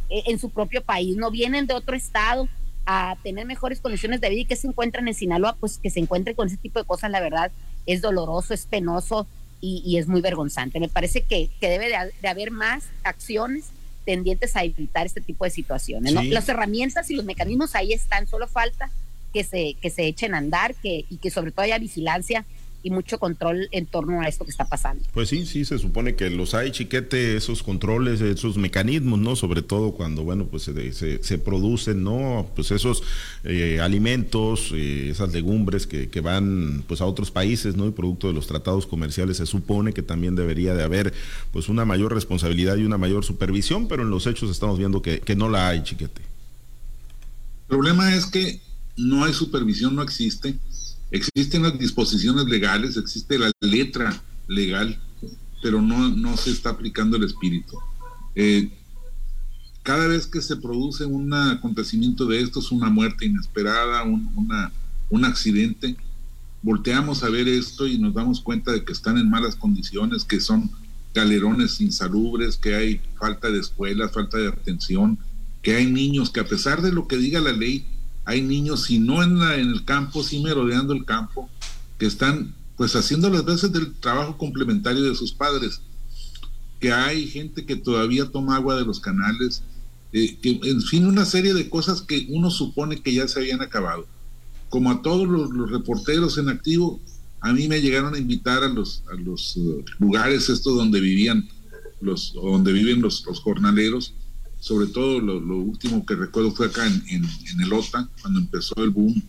e, 0.10 0.24
en 0.28 0.40
su 0.40 0.50
propio 0.50 0.84
país, 0.84 1.18
no 1.18 1.32
vienen 1.32 1.68
de 1.68 1.74
otro 1.74 1.96
estado 1.96 2.48
a 2.86 3.16
tener 3.24 3.46
mejores 3.46 3.80
condiciones 3.80 4.20
de 4.20 4.30
vida 4.30 4.42
y 4.42 4.46
que 4.46 4.56
se 4.56 4.68
encuentran 4.68 5.08
en 5.08 5.14
Sinaloa, 5.14 5.56
pues 5.60 5.78
que 5.78 5.90
se 5.90 6.00
encuentren 6.00 6.36
con 6.36 6.48
ese 6.48 6.58
tipo 6.58 6.80
de 6.80 6.86
cosas, 6.86 7.12
la 7.12 7.22
verdad, 7.22 7.52
es 7.86 8.02
doloroso, 8.02 8.54
es 8.54 8.66
penoso 8.66 9.26
y, 9.62 9.98
es 9.98 10.08
muy 10.10 10.20
vergonzante. 10.20 10.82
Me 10.82 10.90
parece 10.90 11.22
que, 11.22 11.50
que 11.62 11.70
debe 11.70 11.88
de, 11.88 12.12
de 12.22 12.28
haber 12.28 12.52
más 12.52 12.84
acciones 13.04 13.68
tendientes 14.06 14.56
a 14.56 14.64
evitar 14.64 15.06
este 15.06 15.22
tipo 15.22 15.46
de 15.46 15.52
situaciones. 15.52 16.14
Las 16.14 16.50
herramientas 16.50 17.10
y 17.12 17.16
los 17.16 17.26
mecanismos 17.26 17.76
ahí 17.76 17.94
están, 17.94 18.28
solo 18.28 18.48
falta 18.48 18.92
que 19.34 19.44
se, 19.44 19.76
que 19.82 19.90
se 19.90 20.06
echen 20.06 20.36
a 20.36 20.38
andar 20.38 20.76
que, 20.76 21.06
y 21.10 21.18
que 21.18 21.32
sobre 21.32 21.52
todo 21.52 21.64
haya 21.64 21.80
vigilancia 21.80 22.46
y 22.84 22.90
mucho 22.90 23.18
control 23.18 23.70
en 23.72 23.86
torno 23.86 24.22
a 24.22 24.28
esto 24.28 24.44
que 24.44 24.52
está 24.52 24.66
pasando. 24.66 25.04
Pues 25.14 25.30
sí, 25.30 25.46
sí, 25.46 25.64
se 25.64 25.80
supone 25.80 26.16
que 26.16 26.30
los 26.30 26.54
hay, 26.54 26.72
chiquete, 26.72 27.38
esos 27.38 27.64
controles, 27.64 28.20
esos 28.20 28.58
mecanismos, 28.58 29.20
¿no? 29.20 29.38
Sobre 29.38 29.62
todo 29.62 29.94
cuando, 29.94 30.24
bueno, 30.24 30.46
pues 30.46 30.64
se, 30.64 31.24
se, 31.24 31.38
producen, 31.38 32.04
¿no? 32.04 32.50
Pues 32.56 32.72
esos 32.72 33.04
eh, 33.46 33.80
alimentos, 33.82 34.72
eh, 34.74 35.10
esas 35.10 35.32
legumbres 35.32 35.88
que, 35.88 36.10
que, 36.10 36.20
van, 36.20 36.84
pues 36.86 37.00
a 37.00 37.06
otros 37.06 37.32
países, 37.32 37.78
¿no? 37.78 37.88
Y 37.88 37.92
producto 37.92 38.28
de 38.28 38.34
los 38.34 38.48
tratados 38.48 38.86
comerciales, 38.86 39.38
se 39.38 39.46
supone 39.46 39.94
que 39.94 40.02
también 40.02 40.36
debería 40.36 40.76
de 40.76 40.84
haber, 40.84 41.14
pues 41.52 41.70
una 41.70 41.86
mayor 41.86 42.14
responsabilidad 42.14 42.76
y 42.76 42.84
una 42.84 42.98
mayor 42.98 43.24
supervisión, 43.24 43.88
pero 43.88 44.04
en 44.04 44.10
los 44.10 44.28
hechos 44.28 44.52
estamos 44.52 44.78
viendo 44.78 45.02
que, 45.02 45.22
que 45.22 45.38
no 45.38 45.48
la 45.48 45.70
hay, 45.70 45.84
chiquete. 45.84 46.22
El 46.22 47.78
problema 47.78 48.14
es 48.14 48.26
que 48.26 48.62
no 48.98 49.24
hay 49.24 49.34
supervisión, 49.34 49.96
no 49.96 50.04
existe. 50.04 50.56
Existen 51.14 51.62
las 51.62 51.78
disposiciones 51.78 52.46
legales, 52.46 52.98
existe 52.98 53.38
la 53.38 53.52
letra 53.62 54.20
legal, 54.48 55.00
pero 55.62 55.80
no, 55.80 56.10
no 56.10 56.36
se 56.38 56.50
está 56.50 56.72
aplicando 56.72 57.18
el 57.18 57.24
espíritu. 57.24 57.78
Eh, 58.34 58.72
cada 59.84 60.08
vez 60.08 60.26
que 60.26 60.42
se 60.42 60.56
produce 60.56 61.06
un 61.06 61.32
acontecimiento 61.32 62.26
de 62.26 62.42
estos, 62.42 62.72
una 62.72 62.90
muerte 62.90 63.28
inesperada, 63.28 64.02
un, 64.02 64.28
un 65.12 65.26
accidente, 65.26 65.96
volteamos 66.64 67.24
a 67.24 67.30
ver 67.30 67.48
esto 67.48 67.86
y 67.86 68.00
nos 68.00 68.16
damos 68.16 68.42
cuenta 68.42 68.72
de 68.72 68.84
que 68.84 68.94
están 68.94 69.20
en 69.20 69.30
malas 69.30 69.56
condiciones, 69.56 70.26
que 70.26 70.40
son 70.40 70.72
galerones 71.14 71.80
insalubres, 71.80 72.58
que 72.58 72.74
hay 72.74 73.02
falta 73.20 73.52
de 73.52 73.60
escuelas, 73.60 74.14
falta 74.14 74.40
de 74.40 74.48
atención, 74.48 75.20
que 75.62 75.76
hay 75.76 75.86
niños 75.86 76.32
que 76.32 76.40
a 76.40 76.48
pesar 76.48 76.82
de 76.82 76.92
lo 76.92 77.08
que 77.08 77.18
diga 77.18 77.40
la 77.40 77.54
ley, 77.54 77.86
hay 78.26 78.42
niños, 78.42 78.84
si 78.84 79.00
no 79.00 79.24
en, 79.24 79.40
la, 79.40 79.56
en 79.56 79.70
el 79.70 79.86
campo, 79.86 80.24
sí 80.24 80.40
merodeando 80.40 80.94
el 80.94 81.06
campo, 81.06 81.50
que 81.98 82.06
están 82.06 82.54
pues 82.78 82.96
haciendo 82.96 83.30
las 83.30 83.46
veces 83.46 83.72
del 83.72 83.94
trabajo 83.94 84.38
complementario 84.38 85.04
de 85.04 85.16
sus 85.16 85.34
padres, 85.34 85.82
que 86.80 86.92
hay 86.92 87.28
gente 87.28 87.66
que 87.66 87.76
todavía 87.76 88.30
toma 88.30 88.56
agua 88.56 88.76
de 88.76 88.86
los 88.86 89.00
canales, 89.00 89.64
eh, 90.12 90.38
que 90.42 90.60
en 90.64 90.82
fin, 90.82 91.06
una 91.06 91.26
serie 91.26 91.54
de 91.54 91.70
cosas 91.70 92.02
que 92.02 92.28
uno 92.30 92.50
supone 92.50 93.02
que 93.02 93.14
ya 93.14 93.28
se 93.28 93.40
habían 93.40 93.62
acabado. 93.62 94.06
Como 94.70 94.92
a 94.92 95.02
todos 95.02 95.28
los, 95.28 95.70
reporteros 95.70 96.38
en 96.38 96.50
activo, 96.50 97.00
a 97.42 97.54
mí 97.54 97.68
me 97.68 97.82
llegaron 97.82 98.16
a 98.16 98.18
invitar 98.18 98.64
a 98.64 98.70
los, 98.70 99.04
a 99.12 99.16
los 99.16 99.56
uh, 99.58 99.84
lugares 100.00 100.50
estos 100.50 100.76
donde 100.76 101.00
vivían 101.00 101.48
los, 102.02 102.34
donde 102.34 102.74
viven 102.74 103.02
los, 103.02 103.26
los 103.26 103.40
jornaleros, 103.40 104.14
sobre 104.64 104.88
todo 104.88 105.20
lo, 105.20 105.58
último 105.58 106.06
que 106.06 106.16
recuerdo 106.16 106.54
fue 106.54 106.68
acá 106.68 106.88
en, 106.88 107.04
en, 107.10 107.62
el 107.62 107.74
OTA, 107.74 108.08
cuando 108.22 108.40
empezó 108.40 108.74
el 108.78 108.92
boom 108.92 109.22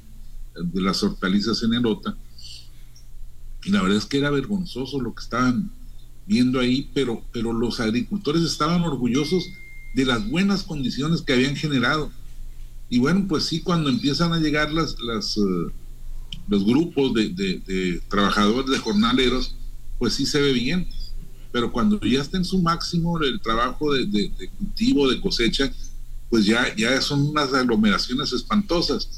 de 0.55 0.81
las 0.81 1.03
hortalizas 1.03 1.61
en 1.65 1.75
el 1.75 1.85
OTA. 1.85 2.17
Y 3.65 3.71
la 3.71 3.83
verdad 3.83 3.99
es 3.99 4.05
que 4.05 4.19
era 4.19 4.31
vergonzoso 4.31 5.01
lo 5.01 5.13
que 5.13 5.25
estaban 5.25 5.73
viendo 6.25 6.61
ahí, 6.61 6.89
pero, 6.95 7.25
pero 7.33 7.53
los 7.53 7.81
agricultores 7.81 8.45
estaban 8.45 8.83
orgullosos 8.83 9.45
de 9.97 10.05
las 10.05 10.31
buenas 10.31 10.63
condiciones 10.63 11.21
que 11.21 11.33
habían 11.33 11.57
generado. 11.57 12.13
Y 12.89 13.01
bueno, 13.01 13.27
pues 13.29 13.43
sí, 13.43 13.61
cuando 13.61 13.91
empiezan 13.91 14.33
a 14.35 14.39
llegar 14.39 14.71
las, 14.71 14.95
las, 15.01 15.37
uh, 15.37 15.69
los 16.47 16.65
grupos 16.65 17.13
de, 17.13 17.31
de, 17.31 18.01
trabajadores, 18.09 18.71
de 18.71 18.79
jornaleros, 18.79 19.57
pues 19.99 20.15
sí 20.15 20.27
se 20.27 20.41
ve 20.41 20.53
bien 20.53 20.87
pero 21.55 21.71
cuando 21.71 22.01
ya 22.01 22.21
está 22.21 22.37
en 22.37 22.45
su 22.45 22.61
máximo 22.61 23.17
el 23.23 23.41
trabajo 23.41 23.95
de, 23.95 24.29
cultivo, 24.59 25.09
de 25.09 25.21
cosecha, 25.21 25.73
pues 26.29 26.47
ya, 26.47 26.75
ya 26.75 27.01
son 27.01 27.29
unas 27.29 27.55
aglomeraciones 27.55 28.33
espantosas. 28.33 29.09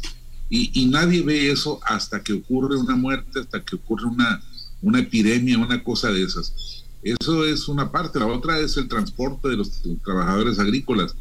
Y, 0.50 0.84
nadie 0.84 1.22
ve 1.22 1.50
eso 1.50 1.80
hasta 1.82 2.22
que 2.22 2.34
ocurre 2.34 2.76
una 2.76 2.94
muerte, 2.94 3.40
hasta 3.40 3.64
que 3.64 3.76
ocurre 3.76 4.04
una, 4.04 4.42
una 4.82 4.98
epidemia, 4.98 5.56
una 5.56 5.82
cosa 5.82 6.12
de 6.12 6.24
esas. 6.24 6.84
Eso 7.02 7.46
es 7.46 7.68
una 7.68 7.90
parte. 7.90 8.18
La 8.18 8.26
otra 8.26 8.58
es 8.58 8.76
el 8.76 8.86
transporte 8.86 9.48
de 9.48 9.56
los 9.56 9.80
trabajadores 10.04 10.58
agrícolas. 10.58 11.16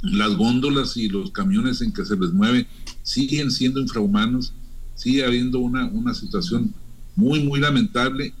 Las 0.00 0.34
góndolas 0.34 0.96
y 0.96 1.10
los 1.10 1.30
camiones 1.30 1.82
en 1.82 1.92
que 1.92 2.06
se 2.06 2.16
les 2.16 2.32
mueve 2.32 2.66
siguen 3.02 3.50
siendo 3.50 3.80
infrahumanos. 3.80 4.54
Sigue 4.94 5.26
habiendo 5.26 5.58
una, 5.58 5.84
una 5.88 6.14
situación 6.14 6.74
muy, 7.16 7.44
muy 7.44 7.60
lamentable. 7.60 8.32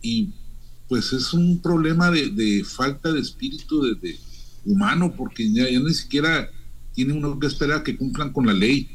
Y 0.00 0.30
pues 0.92 1.10
es 1.14 1.32
un 1.32 1.58
problema 1.58 2.10
de, 2.10 2.62
falta 2.66 3.10
de 3.10 3.18
espíritu 3.18 3.80
de, 3.80 4.14
humano, 4.66 5.14
porque 5.16 5.50
ya, 5.50 5.64
ni 5.64 5.94
siquiera 5.94 6.50
tiene 6.92 7.14
uno 7.14 7.40
que 7.40 7.46
esperar 7.46 7.82
que 7.82 7.96
cumplan 7.96 8.30
con 8.30 8.44
la 8.44 8.52
ley, 8.52 8.90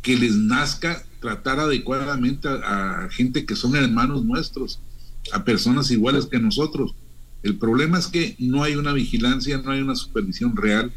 que 0.00 0.16
les 0.16 0.34
nazca 0.34 1.04
tratar 1.20 1.60
adecuadamente 1.60 2.48
a, 2.48 3.06
gente 3.10 3.44
que 3.44 3.54
son 3.54 3.76
hermanos 3.76 4.24
nuestros, 4.24 4.80
a 5.30 5.44
personas 5.44 5.90
iguales 5.90 6.24
que 6.24 6.38
nosotros. 6.38 6.94
El 7.42 7.58
problema 7.58 7.98
es 7.98 8.06
que 8.06 8.34
no 8.38 8.62
hay 8.62 8.76
una 8.76 8.94
vigilancia, 8.94 9.58
no 9.58 9.72
hay 9.72 9.82
una 9.82 9.94
supervisión 9.94 10.56
real. 10.56 10.90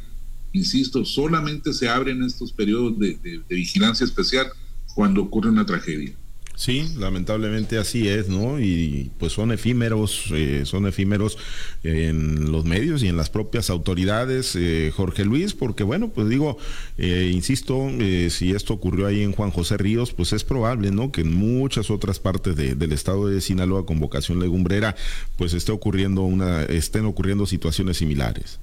Insisto, 0.53 1.03
solamente 1.03 1.73
se 1.73 1.89
abren 1.89 2.23
estos 2.23 2.53
periodos 2.53 2.97
de 2.97 3.43
vigilancia 3.49 4.05
especial 4.05 4.47
cuando 4.95 5.21
ocurre 5.21 5.49
una 5.49 5.65
tragedia. 5.65 6.15
Sí, 6.59 6.93
lamentablemente 6.97 7.77
así 7.77 8.09
es, 8.09 8.27
¿no? 8.27 8.59
Y 8.59 9.11
pues 9.17 9.31
son 9.31 9.53
efímeros, 9.53 10.25
eh, 10.33 10.63
son 10.65 10.87
efímeros 10.87 11.37
en 11.83 12.51
los 12.51 12.65
medios 12.65 13.01
y 13.01 13.07
en 13.07 13.15
las 13.15 13.29
propias 13.29 13.69
autoridades, 13.69 14.57
eh, 14.57 14.91
Jorge 14.93 15.23
Luis, 15.23 15.53
porque 15.53 15.85
bueno, 15.85 16.09
pues 16.09 16.27
digo, 16.27 16.57
eh, 16.97 17.31
insisto, 17.33 17.87
si 18.29 18.51
esto 18.51 18.73
ocurrió 18.73 19.07
ahí 19.07 19.23
en 19.23 19.31
Juan 19.31 19.51
José 19.51 19.77
Ríos, 19.77 20.11
pues 20.11 20.33
es 20.33 20.43
probable, 20.43 20.91
¿no? 20.91 21.13
Que 21.13 21.21
en 21.21 21.33
muchas 21.33 21.89
otras 21.89 22.19
partes 22.19 22.57
del 22.57 22.91
estado 22.91 23.29
de 23.29 23.39
Sinaloa 23.39 23.85
con 23.85 24.01
vocación 24.01 24.41
legumbrera, 24.41 24.97
pues 25.37 25.53
esté 25.53 25.71
ocurriendo 25.71 26.23
una, 26.23 26.63
estén 26.63 27.05
ocurriendo 27.05 27.45
situaciones 27.45 27.95
similares. 27.95 28.59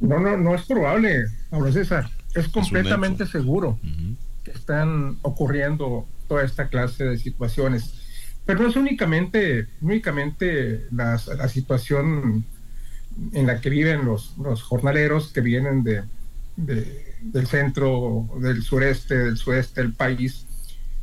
No, 0.00 0.18
no, 0.18 0.36
no 0.36 0.56
es 0.56 0.62
probable, 0.62 1.26
Pablo 1.48 1.70
César, 1.70 2.10
es 2.34 2.48
completamente 2.48 3.24
seguro 3.26 3.78
que 4.42 4.50
están 4.50 5.16
ocurriendo 5.22 6.08
toda 6.30 6.44
esta 6.44 6.68
clase 6.68 7.02
de 7.02 7.18
situaciones. 7.18 7.92
Pero 8.46 8.60
no 8.60 8.68
es 8.68 8.76
únicamente, 8.76 9.66
únicamente 9.80 10.86
la, 10.92 11.18
situación 11.48 12.46
en 13.32 13.46
la 13.48 13.60
que 13.60 13.68
viven 13.68 14.04
los, 14.04 14.38
los 14.38 14.62
jornaleros 14.62 15.32
que 15.32 15.40
vienen 15.40 15.82
de, 15.82 16.04
del 16.56 17.46
centro, 17.48 18.28
del 18.40 18.62
sureste, 18.62 19.18
del 19.18 19.36
sueste 19.38 19.82
del 19.82 19.92
país 19.92 20.46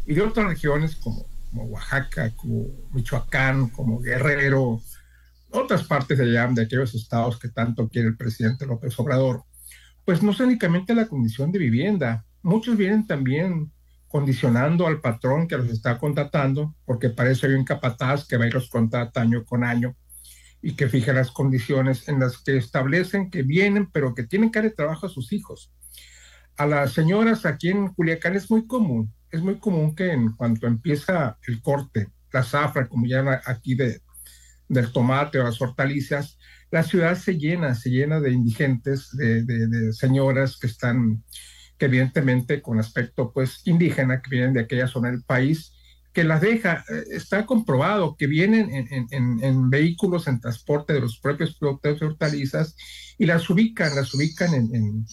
y 0.05 0.13
de 0.13 0.21
otras 0.21 0.47
regiones 0.47 0.95
como, 0.95 1.25
como 1.51 1.63
Oaxaca, 1.65 2.31
como 2.37 2.67
Michoacán, 2.93 3.67
como 3.67 3.99
Guerrero, 3.99 4.81
otras 5.49 5.83
partes 5.83 6.17
de 6.17 6.23
allá, 6.23 6.47
de 6.53 6.61
aquellos 6.61 6.95
estados 6.95 7.37
que 7.37 7.49
tanto 7.49 7.89
quiere 7.89 8.07
el 8.07 8.15
presidente 8.15 8.65
López 8.65 8.97
Obrador, 8.97 9.43
pues 10.05 10.23
no 10.23 10.31
es 10.31 10.39
únicamente 10.39 10.95
la 10.95 11.07
condición 11.07 11.51
de 11.51 11.59
vivienda, 11.59 12.23
muchos 12.43 12.77
vienen 12.77 13.05
también 13.05 13.73
condicionando 14.07 14.87
al 14.87 15.01
patrón 15.01 15.47
que 15.47 15.57
los 15.57 15.69
está 15.69 15.97
contratando, 15.97 16.75
porque 16.85 17.13
hay 17.17 17.53
un 17.53 17.65
capataz 17.65 18.25
que 18.25 18.37
va 18.37 18.47
y 18.47 18.51
los 18.51 18.69
contrata 18.69 19.21
año 19.21 19.43
con 19.43 19.63
año 19.63 19.95
y 20.61 20.73
que 20.73 20.89
fija 20.89 21.13
las 21.13 21.31
condiciones 21.31 22.07
en 22.07 22.19
las 22.19 22.39
que 22.39 22.57
establecen 22.57 23.29
que 23.29 23.43
vienen, 23.43 23.89
pero 23.91 24.15
que 24.15 24.23
tienen 24.23 24.51
que 24.51 24.59
darle 24.59 24.71
trabajo 24.71 25.05
a 25.05 25.09
sus 25.09 25.31
hijos. 25.33 25.71
A 26.55 26.65
las 26.65 26.93
señoras 26.93 27.45
aquí 27.45 27.69
en 27.69 27.89
Culiacán 27.89 28.35
es 28.35 28.49
muy 28.49 28.65
común, 28.65 29.13
es 29.29 29.41
muy 29.41 29.59
común 29.59 29.95
que 29.95 30.11
en 30.11 30.31
cuanto 30.31 30.67
empieza 30.67 31.37
el 31.47 31.61
corte, 31.61 32.07
la 32.31 32.43
zafra, 32.43 32.87
como 32.87 33.05
llaman 33.05 33.39
aquí 33.45 33.75
de, 33.75 34.01
del 34.67 34.91
tomate 34.91 35.39
o 35.39 35.43
las 35.43 35.61
hortalizas, 35.61 36.37
la 36.71 36.83
ciudad 36.83 37.15
se 37.15 37.37
llena, 37.37 37.75
se 37.75 37.89
llena 37.89 38.19
de 38.19 38.31
indigentes, 38.31 39.15
de, 39.15 39.43
de 39.43 39.93
señoras 39.93 40.57
que 40.57 40.67
están 40.67 41.23
que 41.77 41.85
evidentemente 41.85 42.61
con 42.61 42.79
aspecto 42.79 43.31
pues 43.31 43.61
indígena, 43.65 44.21
que 44.21 44.29
vienen 44.29 44.53
de 44.53 44.61
aquella 44.61 44.87
zona 44.87 45.11
del 45.11 45.23
país, 45.23 45.73
que 46.13 46.23
las 46.23 46.41
deja, 46.41 46.83
eh, 46.89 47.03
está 47.11 47.45
comprobado 47.45 48.15
que 48.17 48.25
vienen 48.25 48.69
en, 49.11 49.69
vehículos 49.69 50.27
en 50.27 50.39
transporte 50.39 50.93
de 50.93 51.01
los 51.01 51.19
propios 51.19 51.55
productores 51.55 51.99
de 51.99 52.07
hortalizas 52.07 52.75
y 53.19 53.27
las 53.27 53.47
ubican, 53.49 53.95
las 53.95 54.13
ubican 54.15 54.53
en, 54.53 55.05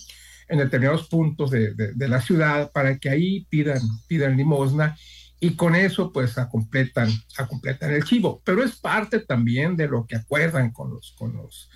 determinados 0.49 1.09
puntos 1.09 1.51
de, 1.51 1.93
la 1.97 2.21
ciudad 2.23 2.71
para 2.73 2.99
que 2.99 3.11
ahí 3.11 3.45
pidan, 3.51 3.81
pidan 4.07 4.37
limosna 4.37 4.97
y 5.41 5.57
con 5.57 5.75
eso 5.75 6.11
pues 6.11 6.39
acompletan, 6.39 7.11
acompletan 7.37 7.93
el 7.93 8.05
chivo. 8.05 8.41
Pero 8.43 8.65
es 8.65 8.77
parte 8.77 9.21
también 9.21 9.77
de 9.77 9.89
lo 9.89 10.07
que 10.07 10.17
acuerdan 10.17 10.71
con 10.71 10.91
los, 10.91 11.15
con 11.19 11.35
los, 11.35 11.69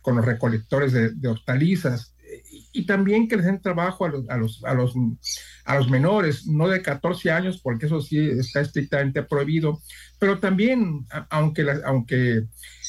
con 0.00 0.16
los 0.16 0.24
recolectores 0.24 0.92
de 0.92 1.28
hortalizas 1.28 2.11
y 2.72 2.86
también 2.86 3.28
que 3.28 3.36
les 3.36 3.46
den 3.46 3.60
trabajo 3.60 4.04
a 4.04 4.08
los, 4.08 4.28
a 4.28 4.36
los, 4.36 4.64
a 4.64 4.74
los, 4.74 4.94
a 5.64 5.76
los 5.76 5.90
menores, 5.90 6.46
no 6.46 6.68
de 6.68 6.82
14 6.82 7.30
años, 7.30 7.60
porque 7.62 7.86
eso 7.86 8.00
sí 8.00 8.18
está 8.18 8.60
estrictamente 8.60 9.22
prohibido, 9.22 9.80
pero 10.18 10.38
también, 10.38 11.06
aunque 11.30 11.64
la, 11.64 11.80
aunque 11.84 12.44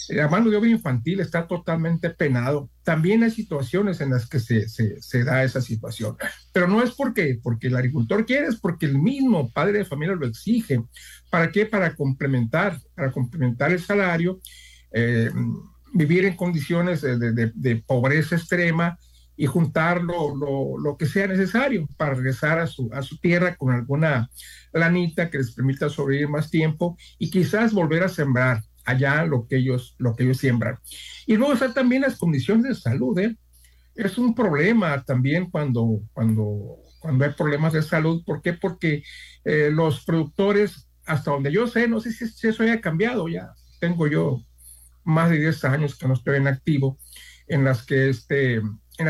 la 0.10 0.28
mano 0.28 0.50
de 0.50 0.58
obra 0.58 0.70
infantil 0.70 1.20
está 1.20 1.48
totalmente 1.48 2.10
penado, 2.10 2.70
también 2.84 3.24
hay 3.24 3.32
situaciones 3.32 4.02
en 4.02 4.12
las 4.12 4.28
que 4.28 4.40
se, 4.40 4.68
se, 4.68 5.02
se, 5.02 5.24
da 5.24 5.44
esa 5.44 5.62
situación. 5.62 6.18
Pero 6.52 6.68
no 6.68 6.84
es 6.84 6.92
porque, 6.92 7.40
porque 7.42 7.68
el 7.68 7.76
agricultor 7.76 8.26
quiere, 8.26 8.48
es 8.48 8.60
porque 8.60 8.86
el 8.86 9.00
mismo 9.00 9.52
padre 9.52 9.80
de 9.80 9.86
familia 9.86 10.16
lo 10.16 10.28
exige. 10.28 10.84
¿Para 11.30 11.52
qué? 11.52 11.66
Para 11.66 11.96
complementar, 11.96 12.80
para 12.96 13.12
complementar 13.12 13.72
el 13.72 13.80
salario, 13.80 14.40
eh, 14.92 15.32
vivir 15.94 16.26
en 16.26 16.36
condiciones 16.36 17.02
de, 17.02 17.18
de, 17.18 17.52
de 17.54 17.76
pobreza 17.78 18.36
extrema, 18.36 18.98
y 19.44 19.46
juntar 19.46 20.02
lo, 20.02 20.38
lo, 20.38 20.96
que 20.96 21.06
sea 21.06 21.28
necesario 21.28 21.86
para 21.98 22.14
regresar 22.14 22.60
a 22.60 22.66
su, 22.66 22.90
a 22.94 23.02
su 23.02 23.18
tierra 23.18 23.58
con 23.58 23.74
alguna 23.74 24.30
lanita 24.72 25.30
que 25.30 25.40
les 25.40 25.52
permita 25.52 25.90
sobrevivir 25.90 26.30
más 26.30 26.50
tiempo 26.50 26.96
y 27.20 27.30
quizás 27.30 27.74
volver 27.74 28.04
a 28.04 28.08
sembrar 28.08 28.64
allá 28.86 29.26
lo 29.26 29.46
que 29.46 29.58
ellos, 29.58 29.96
lo 29.98 30.16
que 30.16 30.24
ellos 30.24 30.38
siembran. 30.38 30.80
Y 31.28 31.36
luego 31.36 31.56
están 31.56 31.74
también 31.74 32.04
las 32.04 32.18
condiciones 32.18 32.64
de 32.64 32.76
salud, 32.76 33.20
¿eh? 33.20 33.36
es 33.96 34.18
un 34.18 34.34
problema 34.34 35.04
también 35.04 35.52
cuando, 35.52 36.00
cuando, 36.14 36.78
cuando 37.00 37.26
hay 37.26 37.32
problemas 37.32 37.74
de 37.74 37.82
salud. 37.82 38.24
¿Por 38.26 38.42
qué? 38.42 38.54
Porque 38.54 39.04
eh, 39.44 39.70
los 39.74 40.06
productores, 40.06 40.88
hasta 41.06 41.32
donde 41.32 41.52
yo 41.52 41.68
sé, 41.68 41.90
no 41.90 42.00
sé 42.00 42.14
si, 42.14 42.48
eso 42.48 42.64
haya 42.64 42.80
cambiado, 42.80 43.28
ya 43.28 43.52
tengo 43.82 44.08
yo 44.08 44.42
más 45.04 45.32
de 45.32 45.40
10 45.40 45.66
años 45.66 45.98
que 45.98 46.08
no 46.08 46.14
estoy 46.14 46.38
en 46.38 46.48
activo, 46.48 46.98
en 47.48 47.66
las 47.66 47.86
que 47.86 48.08
este, 48.08 48.62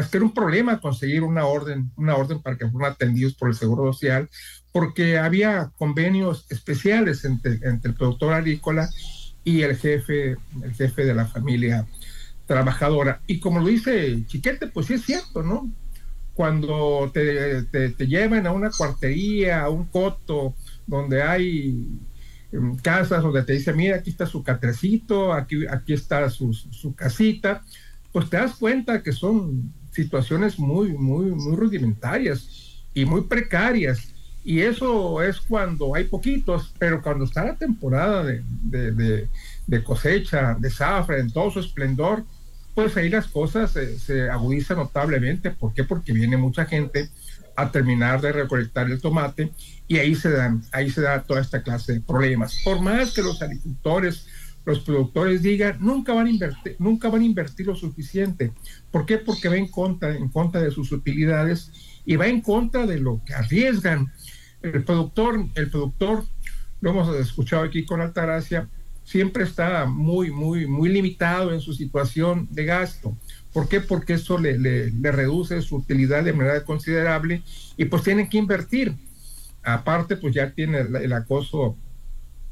que 0.01 0.17
era 0.17 0.25
un 0.25 0.33
problema 0.33 0.79
conseguir 0.79 1.23
una 1.23 1.45
orden, 1.45 1.91
una 1.95 2.15
orden 2.15 2.41
para 2.41 2.57
que 2.57 2.69
fueran 2.69 2.93
atendidos 2.93 3.33
por 3.35 3.49
el 3.49 3.55
Seguro 3.55 3.91
Social, 3.91 4.29
porque 4.71 5.17
había 5.17 5.71
convenios 5.77 6.45
especiales 6.49 7.25
entre, 7.25 7.53
entre 7.63 7.91
el 7.91 7.95
productor 7.95 8.33
agrícola 8.33 8.89
y 9.43 9.61
el 9.61 9.75
jefe, 9.75 10.37
el 10.63 10.73
jefe 10.73 11.05
de 11.05 11.13
la 11.13 11.25
familia 11.25 11.85
trabajadora. 12.45 13.21
Y 13.27 13.39
como 13.39 13.59
lo 13.59 13.67
dice 13.67 14.25
Chiquete, 14.25 14.67
pues 14.67 14.87
sí 14.87 14.93
es 14.95 15.05
cierto, 15.05 15.43
¿no? 15.43 15.71
Cuando 16.33 17.11
te, 17.13 17.63
te, 17.63 18.07
llevan 18.07 18.47
a 18.47 18.51
una 18.51 18.71
cuartería, 18.71 19.61
a 19.61 19.69
un 19.69 19.85
coto, 19.85 20.55
donde 20.87 21.21
hay 21.21 21.87
em, 22.51 22.75
casas 22.77 23.21
donde 23.21 23.43
te 23.43 23.53
dice, 23.53 23.73
mira, 23.73 23.97
aquí 23.97 24.09
está 24.09 24.25
su 24.25 24.43
catrecito, 24.43 25.31
aquí, 25.31 25.67
aquí 25.67 25.93
está 25.93 26.27
su, 26.29 26.53
su, 26.53 26.95
casita, 26.95 27.63
pues 28.11 28.29
te 28.29 28.37
das 28.37 28.55
cuenta 28.55 29.03
que 29.03 29.11
son 29.11 29.71
situaciones 29.93 30.59
muy, 30.59 30.93
muy, 30.93 31.25
muy 31.25 31.55
rudimentarias 31.55 32.83
y 32.93 33.05
muy 33.05 33.21
precarias. 33.21 34.13
Y 34.43 34.59
eso 34.59 35.21
es 35.21 35.39
cuando 35.39 35.95
hay 35.95 36.03
poquitos, 36.05 36.73
pero 36.77 37.01
cuando 37.01 37.25
está 37.25 37.45
la 37.45 37.55
temporada 37.55 38.25
de, 38.25 39.29
de, 39.67 39.83
cosecha, 39.83 40.57
de 40.59 40.69
zafra, 40.69 41.17
en 41.17 41.31
todo 41.31 41.49
su 41.49 41.59
esplendor, 41.61 42.25
pues 42.75 42.97
ahí 42.97 43.09
las 43.09 43.27
cosas 43.27 43.71
se, 43.71 44.29
agudizan 44.29 44.77
notablemente. 44.77 45.51
¿Por 45.51 45.73
qué? 45.73 45.85
Porque 45.85 46.11
viene 46.11 46.35
mucha 46.35 46.65
gente 46.65 47.09
a 47.55 47.71
terminar 47.71 48.19
de 48.19 48.31
recolectar 48.33 48.89
el 48.89 48.99
tomate 48.99 49.51
y 49.87 49.99
ahí 49.99 50.15
se 50.15 50.31
dan, 50.31 50.63
ahí 50.71 50.89
se 50.89 51.01
da 51.01 51.21
toda 51.21 51.39
esta 51.39 51.61
clase 51.61 51.93
de 51.93 52.01
problemas. 52.01 52.57
Por 52.65 52.81
más 52.81 53.13
que 53.13 53.21
los 53.21 53.41
agricultores, 53.41 54.27
los 54.65 54.79
productores 54.79 55.41
digan, 55.41 55.77
nunca 55.79 56.13
van 56.13 56.27
a 56.27 56.29
invertir, 56.29 56.75
nunca 56.79 57.09
van 57.09 57.21
a 57.21 57.25
invertir 57.25 57.67
lo 57.67 57.75
suficiente. 57.75 58.53
¿Por 58.91 59.05
qué? 59.05 59.17
Porque 59.17 59.49
va 59.49 59.57
en 59.57 59.67
contra, 59.67 60.15
en 60.15 60.29
contra 60.29 60.61
de 60.61 60.71
sus 60.71 60.91
utilidades 60.91 61.71
y 62.05 62.15
va 62.15 62.27
en 62.27 62.41
contra 62.41 62.85
de 62.85 62.99
lo 62.99 63.21
que 63.25 63.33
arriesgan. 63.33 64.11
El 64.61 64.83
productor, 64.83 65.47
el 65.55 65.69
productor, 65.69 66.25
lo 66.79 66.89
hemos 66.89 67.15
escuchado 67.17 67.63
aquí 67.63 67.85
con 67.85 68.01
Altagracia, 68.01 68.69
siempre 69.03 69.43
está 69.43 69.85
muy, 69.85 70.31
muy, 70.31 70.65
muy 70.65 70.89
limitado 70.89 71.53
en 71.53 71.61
su 71.61 71.73
situación 71.73 72.47
de 72.51 72.65
gasto. 72.65 73.17
¿Por 73.51 73.67
qué? 73.67 73.81
Porque 73.81 74.13
eso 74.13 74.37
le, 74.37 74.57
le, 74.57 75.11
reduce 75.11 75.61
su 75.61 75.77
utilidad 75.77 76.23
de 76.23 76.33
manera 76.33 76.63
considerable 76.63 77.43
y 77.77 77.85
pues 77.85 78.03
tienen 78.03 78.29
que 78.29 78.37
invertir. 78.37 78.95
Aparte, 79.61 80.17
pues 80.17 80.33
ya 80.33 80.51
tiene 80.51 80.79
el, 80.79 81.13
acoso, 81.13 81.77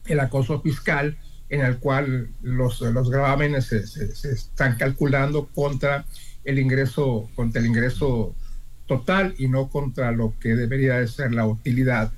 el 0.06 0.20
acoso 0.20 0.62
fiscal 0.62 1.18
en 1.52 1.62
el 1.62 1.78
cual 1.78 2.30
los, 2.42 2.80
los 2.80 3.10
gravámenes 3.12 3.66
se, 3.66 4.32
están 4.32 4.78
calculando 4.78 5.48
contra 5.54 6.06
el 6.46 6.58
ingreso, 6.58 7.30
contra 7.36 7.62
el 7.62 7.68
ingreso 7.68 8.34
total 8.88 9.36
y 9.38 9.50
no 9.50 9.70
contra 9.70 10.12
lo 10.12 10.34
que 10.40 10.56
debería 10.56 11.00
de 11.00 11.08
ser 11.08 11.34
la 11.34 11.46
utilidad. 11.46 12.12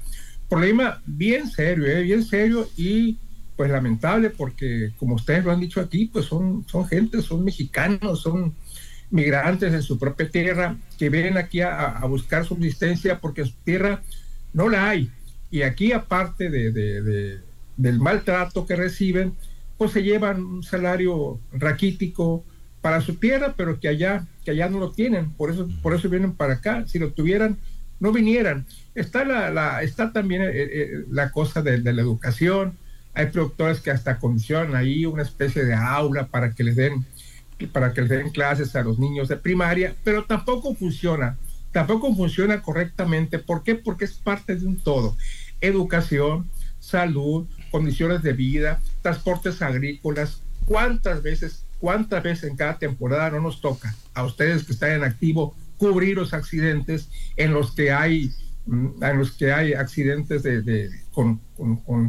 Problema 0.47 1.01
bien 1.07 1.49
serio, 1.49 1.87
¿eh? 1.87 2.03
bien 2.03 2.23
serio 2.23 2.69
y 2.77 3.17
pues 3.55 3.71
lamentable 3.71 4.29
porque 4.29 4.93
como 4.97 5.15
ustedes 5.15 5.43
lo 5.43 5.51
han 5.51 5.59
dicho 5.59 5.81
aquí, 5.81 6.05
pues 6.05 6.25
son, 6.25 6.63
son 6.67 6.87
gente, 6.87 7.21
son 7.23 7.43
mexicanos, 7.43 8.21
son 8.21 8.53
migrantes 9.09 9.73
en 9.73 9.81
su 9.81 9.97
propia 9.97 10.29
tierra 10.29 10.77
que 10.99 11.09
vienen 11.09 11.37
aquí 11.37 11.61
a, 11.61 11.99
buscar 12.07 12.45
subsistencia 12.45 13.19
porque 13.19 13.45
su 13.45 13.53
tierra 13.63 14.03
no 14.53 14.69
la 14.69 14.89
hay. 14.89 15.11
Y 15.49 15.63
aquí 15.63 15.91
aparte 15.91 16.51
de, 16.51 17.41
del 17.77 17.99
maltrato 17.99 18.65
que 18.65 18.75
reciben, 18.75 19.33
pues 19.77 19.91
se 19.91 20.03
llevan 20.03 20.43
un 20.43 20.63
salario 20.63 21.39
raquítico 21.51 22.43
para 22.81 23.01
su 23.01 23.15
tierra, 23.15 23.53
pero 23.55 23.79
que 23.79 23.87
allá, 23.87 24.25
que 24.43 24.51
allá 24.51 24.69
no 24.69 24.79
lo 24.79 24.91
tienen, 24.91 25.31
por 25.31 25.49
eso, 25.49 25.69
por 25.81 25.95
eso 25.95 26.09
vienen 26.09 26.33
para 26.33 26.55
acá. 26.55 26.85
Si 26.85 26.99
lo 26.99 27.11
tuvieran, 27.11 27.57
no 27.99 28.11
vinieran. 28.11 28.65
Está 28.95 29.23
la, 29.23 29.49
la 29.49 29.81
está 29.81 30.11
también 30.11 30.41
eh, 30.41 30.51
eh, 30.53 31.05
la 31.09 31.31
cosa 31.31 31.61
de, 31.61 31.79
la 31.79 32.01
educación, 32.01 32.77
hay 33.13 33.27
productores 33.27 33.79
que 33.79 33.91
hasta 33.91 34.19
condicionan 34.19 34.75
ahí 34.75 35.05
una 35.05 35.23
especie 35.23 35.63
de 35.63 35.73
aula 35.73 36.27
para 36.27 36.51
que 36.51 36.63
les 36.63 36.75
den 36.75 37.05
para 37.71 37.93
que 37.93 38.01
les 38.01 38.09
den 38.09 38.31
clases 38.31 38.75
a 38.75 38.81
los 38.81 38.99
niños 38.99 39.29
de 39.29 39.37
primaria, 39.37 39.95
pero 40.03 40.25
tampoco 40.25 40.75
funciona, 40.75 41.37
tampoco 41.71 42.13
funciona 42.13 42.61
correctamente. 42.61 43.39
¿Por 43.39 43.63
qué? 43.63 43.75
Porque 43.75 44.03
es 44.03 44.15
parte 44.15 44.57
de 44.57 44.65
un 44.65 44.75
todo. 44.75 45.15
Educación, 45.61 46.49
salud, 46.79 47.47
condiciones 47.73 48.21
de 48.21 48.33
vida, 48.33 48.79
transportes 49.01 49.61
agrícolas. 49.61 50.41
¿Cuántas 50.65 51.23
veces, 51.23 51.65
cuántas 51.79 52.23
veces 52.23 52.49
en 52.49 52.55
cada 52.55 52.77
temporada 52.77 53.31
no 53.31 53.41
nos 53.41 53.59
toca 53.59 53.93
a 54.13 54.23
ustedes 54.23 54.63
que 54.63 54.73
están 54.73 54.91
en 54.91 55.03
activo 55.03 55.55
cubrir 55.77 56.15
los 56.15 56.33
accidentes 56.33 57.09
en 57.35 57.51
los 57.51 57.71
que 57.71 57.91
hay 57.91 58.31
Mm, 58.65 59.03
en 59.03 59.17
los 59.17 59.31
que 59.31 59.51
hay 59.51 59.73
accidentes 59.73 60.41
de, 60.41 60.89
con, 61.11 61.41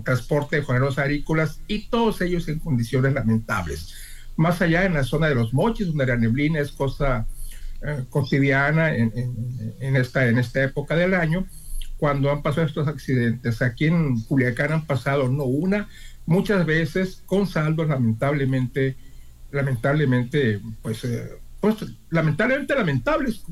transporte 0.05 0.57
de 0.57 0.63
joneros 0.63 0.99
agrícolas 0.99 1.61
y 1.67 1.89
todos 1.89 2.21
ellos 2.21 2.49
en 2.49 2.61
condiciones 2.61 3.13
lamentables. 3.13 3.93
Más 4.37 4.63
allá 4.63 4.85
en 4.85 4.95
la 4.95 5.03
zona 5.03 5.29
de 5.29 5.35
los 5.35 5.53
mochis, 5.53 5.89
donde 5.89 6.07
la 6.07 6.17
neblina 6.17 6.61
es 6.61 6.71
cosa 6.71 7.27
eh, 7.83 8.05
cotidiana 8.09 8.95
en, 8.95 9.13
en, 9.81 9.97
esta, 9.97 10.29
en 10.29 10.39
esta 10.39 10.63
época 10.63 10.95
del 10.95 11.15
año, 11.15 11.45
cuando 11.97 12.31
han 12.31 12.43
pasado 12.43 12.67
estos 12.67 12.89
accidentes. 12.89 13.63
Aquí 13.63 13.87
en 13.87 14.21
Culiacán 14.23 14.73
han 14.73 14.87
pasado 14.87 15.29
no 15.29 15.45
una, 15.45 15.89
muchas 16.27 16.67
veces 16.67 17.23
con 17.27 17.47
saldos 17.47 17.89
lamentablemente, 17.89 18.97
lamentablemente, 19.51 20.61
pues 20.83 21.05
eh, 21.05 21.31
pues, 21.61 21.77
lamentablemente 22.11 22.75
lamentables, 22.75 23.43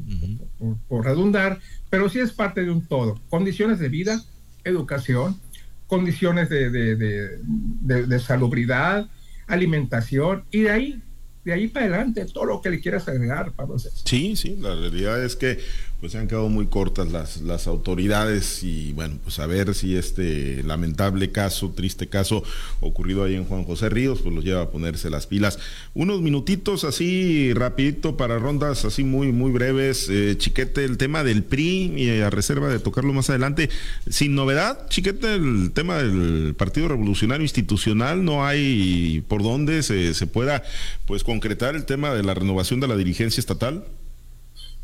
por, 0.89 1.05
redundar, 1.05 1.61
pero 1.89 2.09
sí 2.09 2.19
es 2.19 2.33
parte 2.33 2.63
de 2.63 2.71
un 2.71 2.87
todo. 2.87 3.21
Condiciones 3.31 3.79
de 3.79 3.89
vida, 3.89 4.23
educación, 4.65 5.41
condiciones 5.87 6.49
de, 6.49 6.71
de 6.71 8.19
salubridad, 8.21 9.09
alimentación, 9.47 10.45
y 10.51 10.63
de 10.63 10.71
ahí 10.71 11.03
de 11.45 11.53
ahí 11.53 11.69
para 11.69 11.87
adelante, 11.87 12.25
todo 12.27 12.45
lo 12.45 12.61
que 12.61 12.71
le 12.71 12.81
quieras 12.81 13.09
agregar, 13.09 13.53
Pablo 13.53 13.77
Sí, 13.79 14.37
sí, 14.37 14.57
la 14.61 14.77
realidad 14.77 15.25
es 15.25 15.35
que 15.35 15.59
pues 16.03 16.11
se 16.11 16.19
han 16.19 16.27
quedado 16.27 16.49
muy 16.49 16.67
cortas 16.67 17.13
las, 17.13 17.43
las 17.43 17.69
autoridades 17.69 18.65
y 18.65 18.93
bueno, 18.93 19.19
pues 19.23 19.39
a 19.39 19.47
ver 19.47 19.73
si 19.73 19.95
este 19.95 20.65
lamentable 20.65 21.31
caso, 21.31 21.73
triste 21.77 22.09
caso 22.09 22.43
ocurrido 22.81 23.23
ahí 23.23 23.37
en 23.37 23.45
Juan 23.45 23.63
José 23.63 23.89
Ríos, 23.89 24.19
pues 24.21 24.35
los 24.35 24.43
lleva 24.43 24.63
a 24.63 24.71
ponerse 24.71 25.11
las 25.11 25.29
pilas. 25.29 25.61
Unos 25.95 26.21
minutitos 26.21 26.83
así 26.83 27.53
rapidito 27.55 28.17
para 28.17 28.41
rondas 28.41 28.85
así 28.85 29.05
muy, 29.05 29.31
muy 29.31 29.53
breves. 29.53 30.09
Eh, 30.11 30.35
chiquete, 30.37 30.85
el 30.85 30.99
tema 30.99 31.23
del 31.23 31.45
PRI 31.45 31.95
y 31.97 32.19
a 32.19 32.31
reserva 32.31 32.69
de 32.69 32.81
tocarlo 32.81 33.13
más 33.13 33.31
adelante. 33.31 33.71
Sin 34.11 34.35
novedad, 34.35 34.89
Chiquete, 34.89 35.37
el 35.37 35.71
tema 35.73 35.99
del 35.99 36.57
Partido 36.59 36.89
Revolucionario 36.89 37.45
Institucional, 37.45 38.25
no 38.25 38.45
hay 38.45 39.23
por 39.29 39.45
dónde 39.45 39.85
se, 39.85 40.15
se 40.15 40.27
pueda 40.27 40.65
pues 41.07 41.23
concretar 41.23 41.77
el 41.77 41.85
tema 41.85 42.13
de 42.13 42.25
la 42.25 42.35
renovación 42.35 42.81
de 42.81 42.89
la 42.89 42.97
dirigencia 42.97 43.39
estatal? 43.39 43.85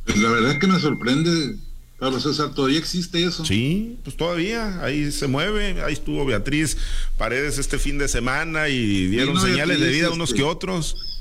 Pues 0.09 0.23
la 0.23 0.31
verdad 0.31 0.59
que 0.59 0.66
me 0.66 0.81
sorprende, 0.81 1.57
Pablo 1.99 2.18
César, 2.18 2.55
todavía 2.55 2.79
existe 2.79 3.23
eso. 3.23 3.44
Sí, 3.44 3.99
pues 4.03 4.16
todavía, 4.16 4.83
ahí 4.83 5.12
se 5.12 5.27
mueve, 5.27 5.83
ahí 5.83 5.92
estuvo 5.92 6.25
Beatriz 6.25 6.79
Paredes 7.18 7.59
este 7.59 7.79
fin 7.79 7.99
de 7.99 8.09
semana 8.09 8.71
y 8.71 9.07
dieron 9.09 9.38
señales 9.38 9.79
de 9.79 9.90
vida 9.90 10.11
unos 10.11 10.31
que 10.31 10.38
este, 10.38 10.51
otros. 10.51 11.21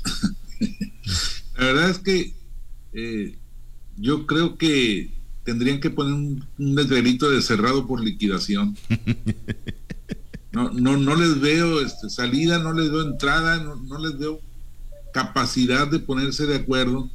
la 1.58 1.64
verdad 1.66 1.90
es 1.90 1.98
que 1.98 2.32
eh, 2.94 3.36
yo 3.98 4.26
creo 4.26 4.56
que 4.56 5.10
tendrían 5.44 5.80
que 5.80 5.90
poner 5.90 6.14
un, 6.14 6.46
un 6.56 6.74
de 6.74 7.42
cerrado 7.42 7.86
por 7.86 8.02
liquidación. 8.02 8.74
No, 10.50 10.70
no, 10.70 10.96
no 10.96 11.14
les 11.14 11.40
veo 11.40 11.80
este, 11.82 12.08
salida, 12.08 12.58
no 12.58 12.72
les 12.72 12.90
veo 12.90 13.02
entrada, 13.02 13.58
no, 13.58 13.76
no 13.76 13.98
les 13.98 14.18
veo 14.18 14.40
capacidad 15.12 15.86
de 15.86 15.98
ponerse 15.98 16.46
de 16.46 16.56
acuerdo, 16.56 17.10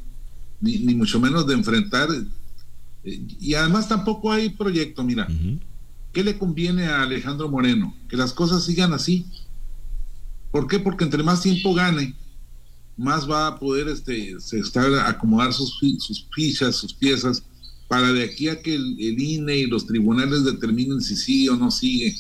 ni, 0.64 0.96
mucho 0.96 1.20
menos 1.20 1.46
de 1.46 1.54
enfrentar. 1.54 2.10
Eh, 3.04 3.22
y 3.40 3.54
además 3.54 3.88
tampoco 3.88 4.32
hay 4.32 4.50
proyecto, 4.50 5.04
mira. 5.04 5.28
¿Qué 6.12 6.24
le 6.24 6.38
conviene 6.38 6.86
a 6.86 7.04
Alejandro 7.04 7.50
Moreno? 7.50 7.96
Que 8.08 8.16
las 8.16 8.34
cosas 8.34 8.64
sigan 8.64 8.94
así. 8.94 9.26
¿Por 10.52 10.68
qué? 10.68 10.80
Porque 10.80 11.04
entre 11.04 11.24
más 11.24 11.42
tiempo 11.42 11.74
gane, 11.74 12.16
más 12.96 13.30
va 13.30 13.48
a 13.48 13.60
poder 13.60 13.88
este, 13.88 14.36
estar, 14.52 14.94
acomodar 15.06 15.52
sus, 15.52 15.80
sus 16.00 16.28
fichas, 16.34 16.76
sus 16.76 16.94
piezas, 16.94 17.44
para 17.88 18.14
de 18.14 18.24
aquí 18.24 18.48
a 18.48 18.62
que 18.62 18.76
el, 18.76 19.00
INE 19.00 19.58
y 19.58 19.66
los 19.66 19.86
tribunales 19.86 20.46
determinen 20.46 21.02
si 21.02 21.16
sigue 21.16 21.50
o 21.50 21.56
no 21.56 21.72
sigue 21.72 22.16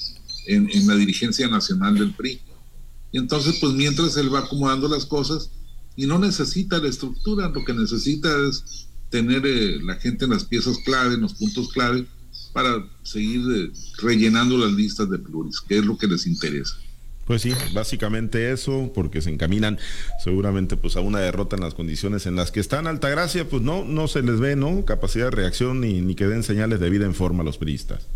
en, 0.47 0.69
en 0.71 0.87
la 0.87 0.95
dirigencia 0.95 1.47
nacional 1.47 1.95
del 1.95 2.13
PRI. 2.13 2.41
Y 3.11 3.19
entonces, 3.19 3.59
pues 3.61 3.73
mientras 3.73 4.17
él 4.17 4.33
va 4.33 4.39
acomodando 4.39 4.87
las 4.87 5.05
cosas, 5.05 5.51
y 5.95 6.07
no 6.07 6.19
necesita 6.19 6.79
la 6.79 6.89
estructura, 6.89 7.49
lo 7.49 7.63
que 7.63 7.73
necesita 7.73 8.29
es 8.47 8.87
tener 9.09 9.45
eh, 9.45 9.79
la 9.83 9.95
gente 9.95 10.25
en 10.25 10.31
las 10.31 10.43
piezas 10.43 10.77
clave, 10.79 11.15
en 11.15 11.21
los 11.21 11.35
puntos 11.35 11.71
clave, 11.71 12.05
para 12.51 12.83
seguir 13.03 13.41
eh, 13.55 13.71
rellenando 14.01 14.57
las 14.57 14.71
listas 14.71 15.09
de 15.09 15.19
pluris, 15.19 15.61
que 15.61 15.77
es 15.77 15.85
lo 15.85 15.97
que 15.97 16.07
les 16.07 16.25
interesa. 16.25 16.75
Pues 17.25 17.41
sí, 17.41 17.53
básicamente 17.73 18.51
eso, 18.51 18.91
porque 18.93 19.21
se 19.21 19.29
encaminan 19.29 19.79
seguramente 20.21 20.75
pues 20.75 20.97
a 20.97 20.99
una 20.99 21.19
derrota 21.19 21.55
en 21.55 21.61
las 21.61 21.73
condiciones 21.73 22.25
en 22.25 22.35
las 22.35 22.51
que 22.51 22.59
están. 22.59 22.85
Altagracia, 22.85 23.47
pues 23.47 23.61
no, 23.61 23.85
no 23.85 24.07
se 24.09 24.21
les 24.23 24.39
ve, 24.39 24.55
¿no? 24.57 24.83
Capacidad 24.83 25.25
de 25.25 25.31
reacción 25.31 25.79
ni, 25.79 26.01
ni 26.01 26.15
que 26.15 26.27
den 26.27 26.43
señales 26.43 26.81
de 26.81 26.89
vida 26.89 27.05
en 27.05 27.15
forma 27.15 27.43
a 27.43 27.45
los 27.45 27.57
periodistas. 27.57 28.07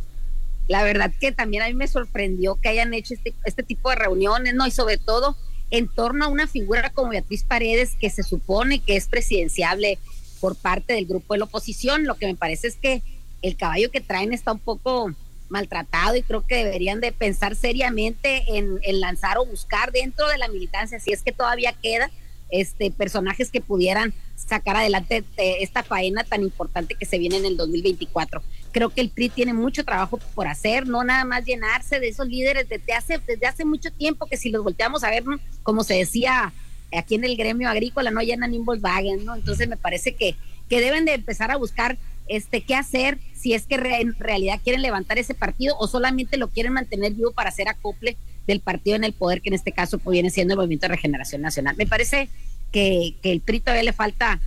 La 0.67 0.83
verdad 0.83 1.13
que 1.21 1.31
también 1.31 1.63
a 1.63 1.67
mí 1.67 1.73
me 1.73 1.87
sorprendió 1.87 2.55
que 2.55 2.67
hayan 2.67 2.93
hecho 2.93 3.13
este, 3.13 3.33
este 3.45 3.63
tipo 3.63 3.89
de 3.89 3.95
reuniones, 3.95 4.53
¿no? 4.55 4.67
Y 4.67 4.71
sobre 4.71 4.97
todo 4.97 5.37
en 5.71 5.87
torno 5.87 6.25
a 6.25 6.27
una 6.29 6.47
figura 6.47 6.89
como 6.91 7.09
Beatriz 7.09 7.43
Paredes, 7.43 7.95
que 7.99 8.09
se 8.09 8.23
supone 8.23 8.79
que 8.79 8.95
es 8.95 9.07
presidenciable 9.07 9.99
por 10.39 10.55
parte 10.55 10.93
del 10.93 11.05
grupo 11.05 11.33
de 11.33 11.39
la 11.39 11.45
oposición. 11.45 12.05
Lo 12.05 12.15
que 12.15 12.27
me 12.27 12.35
parece 12.35 12.67
es 12.67 12.75
que 12.75 13.01
el 13.41 13.55
caballo 13.55 13.91
que 13.91 14.01
traen 14.01 14.33
está 14.33 14.53
un 14.53 14.59
poco 14.59 15.13
maltratado 15.49 16.15
y 16.15 16.23
creo 16.23 16.45
que 16.45 16.63
deberían 16.63 16.99
de 16.99 17.11
pensar 17.11 17.55
seriamente 17.55 18.43
en, 18.47 18.79
lanzar 18.99 19.37
o 19.37 19.45
buscar 19.45 19.91
dentro 19.91 20.27
de 20.27 20.37
la 20.37 20.47
militancia, 20.47 20.99
si 20.99 21.11
es 21.11 21.23
que 21.23 21.31
todavía 21.31 21.73
queda, 21.73 22.11
este, 22.49 22.91
personajes 22.91 23.51
que 23.51 23.61
pudieran 23.61 24.13
sacar 24.35 24.77
adelante 24.77 25.23
eh, 25.37 25.57
esta 25.61 25.83
faena 25.83 26.23
tan 26.23 26.43
importante 26.43 26.95
que 26.95 27.05
se 27.05 27.17
viene 27.17 27.37
en 27.37 27.45
el 27.45 27.57
2024. 27.57 28.41
Creo 28.77 28.89
que 28.91 29.01
el 29.01 29.09
PRI 29.09 29.29
tiene 29.29 29.53
mucho 29.53 29.83
trabajo 29.83 30.19
por 30.35 30.47
hacer, 30.47 30.87
no 30.87 31.03
nada 31.03 31.25
más 31.25 31.43
llenarse 31.43 31.99
de 31.99 32.09
esos 32.09 32.27
líderes 32.27 32.69
desde 32.69 32.93
hace, 32.93 33.19
desde 33.25 33.47
hace 33.47 33.65
mucho 33.65 33.89
tiempo, 33.89 34.27
que 34.27 34.37
si 34.37 34.51
los 34.51 34.63
volteamos 34.63 35.03
a 35.03 35.09
ver, 35.09 35.23
como 35.63 35.83
se 35.83 35.95
decía 35.95 36.53
aquí 36.95 37.15
en 37.15 37.23
el 37.23 37.35
gremio 37.35 37.69
agrícola, 37.69 38.11
no 38.11 38.21
llenan 38.21 38.51
ni 38.51 38.59
Volkswagen, 38.59 39.25
¿no? 39.25 39.33
Entonces 39.33 39.67
me 39.67 39.77
parece 39.77 40.13
que, 40.13 40.35
que 40.69 40.79
deben 40.79 41.05
de 41.05 41.15
empezar 41.15 41.49
a 41.49 41.57
buscar 41.57 41.97
este, 42.27 42.61
qué 42.61 42.75
hacer, 42.75 43.17
si 43.33 43.55
es 43.55 43.65
que 43.65 43.77
en 43.77 44.13
realidad 44.13 44.59
quieren 44.63 44.83
levantar 44.83 45.17
ese 45.17 45.33
partido 45.33 45.75
o 45.79 45.87
solamente 45.87 46.37
lo 46.37 46.47
quieren 46.49 46.73
mantener 46.73 47.13
vivo 47.13 47.31
para 47.31 47.49
hacer 47.49 47.69
acople 47.69 48.15
del 48.45 48.59
partido 48.59 48.95
en 48.95 49.05
el 49.05 49.13
poder, 49.13 49.41
que 49.41 49.49
en 49.49 49.55
este 49.55 49.71
caso 49.71 49.97
pues, 49.97 50.13
viene 50.13 50.29
siendo 50.29 50.53
el 50.53 50.59
Movimiento 50.59 50.83
de 50.83 50.93
Regeneración 50.93 51.41
Nacional. 51.41 51.75
Me 51.77 51.87
parece 51.87 52.29
que, 52.71 53.15
que 53.23 53.31
el 53.31 53.41
PRI 53.41 53.59
todavía 53.59 53.85
le 53.85 53.93
falta 53.93 54.39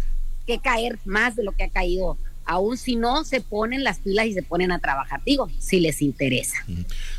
que 0.47 0.61
caer 0.61 1.01
más 1.05 1.35
de 1.35 1.43
lo 1.43 1.51
que 1.51 1.65
ha 1.65 1.69
caído 1.69 2.17
aún 2.51 2.77
si 2.77 2.97
no 2.97 3.23
se 3.25 3.41
ponen 3.41 3.85
las 3.85 4.01
pilas 4.01 4.27
y 4.27 4.35
se 4.35 4.43
ponen 4.43 4.73
a 4.73 4.81
trabajar, 4.81 5.23
digo, 5.25 5.49
si 5.61 5.79
les 5.79 6.03
interesa. 6.03 6.57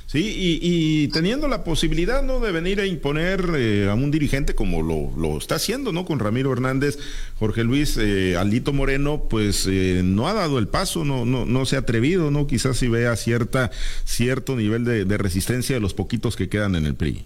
Sí, 0.06 0.60
y, 0.62 1.08
teniendo 1.08 1.48
la 1.48 1.64
posibilidad, 1.64 2.22
¿no?, 2.22 2.42
de 2.42 2.52
venir 2.52 2.82
a 2.82 2.86
imponer 2.86 3.50
eh, 3.56 3.88
a 3.90 3.94
un 3.94 4.12
dirigente 4.12 4.56
como 4.56 4.82
lo, 4.84 5.38
está 5.38 5.56
haciendo, 5.56 5.94
¿no?, 5.94 6.04
con 6.04 6.20
Ramiro 6.20 6.52
Hernández, 6.52 7.00
Jorge 7.40 7.64
Luis, 7.64 7.96
eh, 7.98 8.36
Alito 8.36 8.74
Moreno, 8.74 9.24
pues 9.30 9.68
eh, 9.70 10.02
no 10.04 10.28
ha 10.28 10.34
dado 10.34 10.60
el 10.60 10.68
paso, 10.68 11.06
no, 11.06 11.24
no, 11.24 11.46
no 11.46 11.66
se 11.66 11.78
ha 11.78 11.80
atrevido, 11.80 12.30
¿no?, 12.30 12.46
quizás 12.46 12.76
si 12.76 12.90
vea 12.90 13.16
cierta, 13.16 13.72
cierto 14.04 14.58
nivel 14.58 14.84
de, 14.84 15.18
resistencia 15.18 15.76
de 15.76 15.80
los 15.80 15.94
poquitos 15.94 16.36
que 16.36 16.50
quedan 16.50 16.76
en 16.76 16.86
el 16.86 16.96
PRI. 16.96 17.24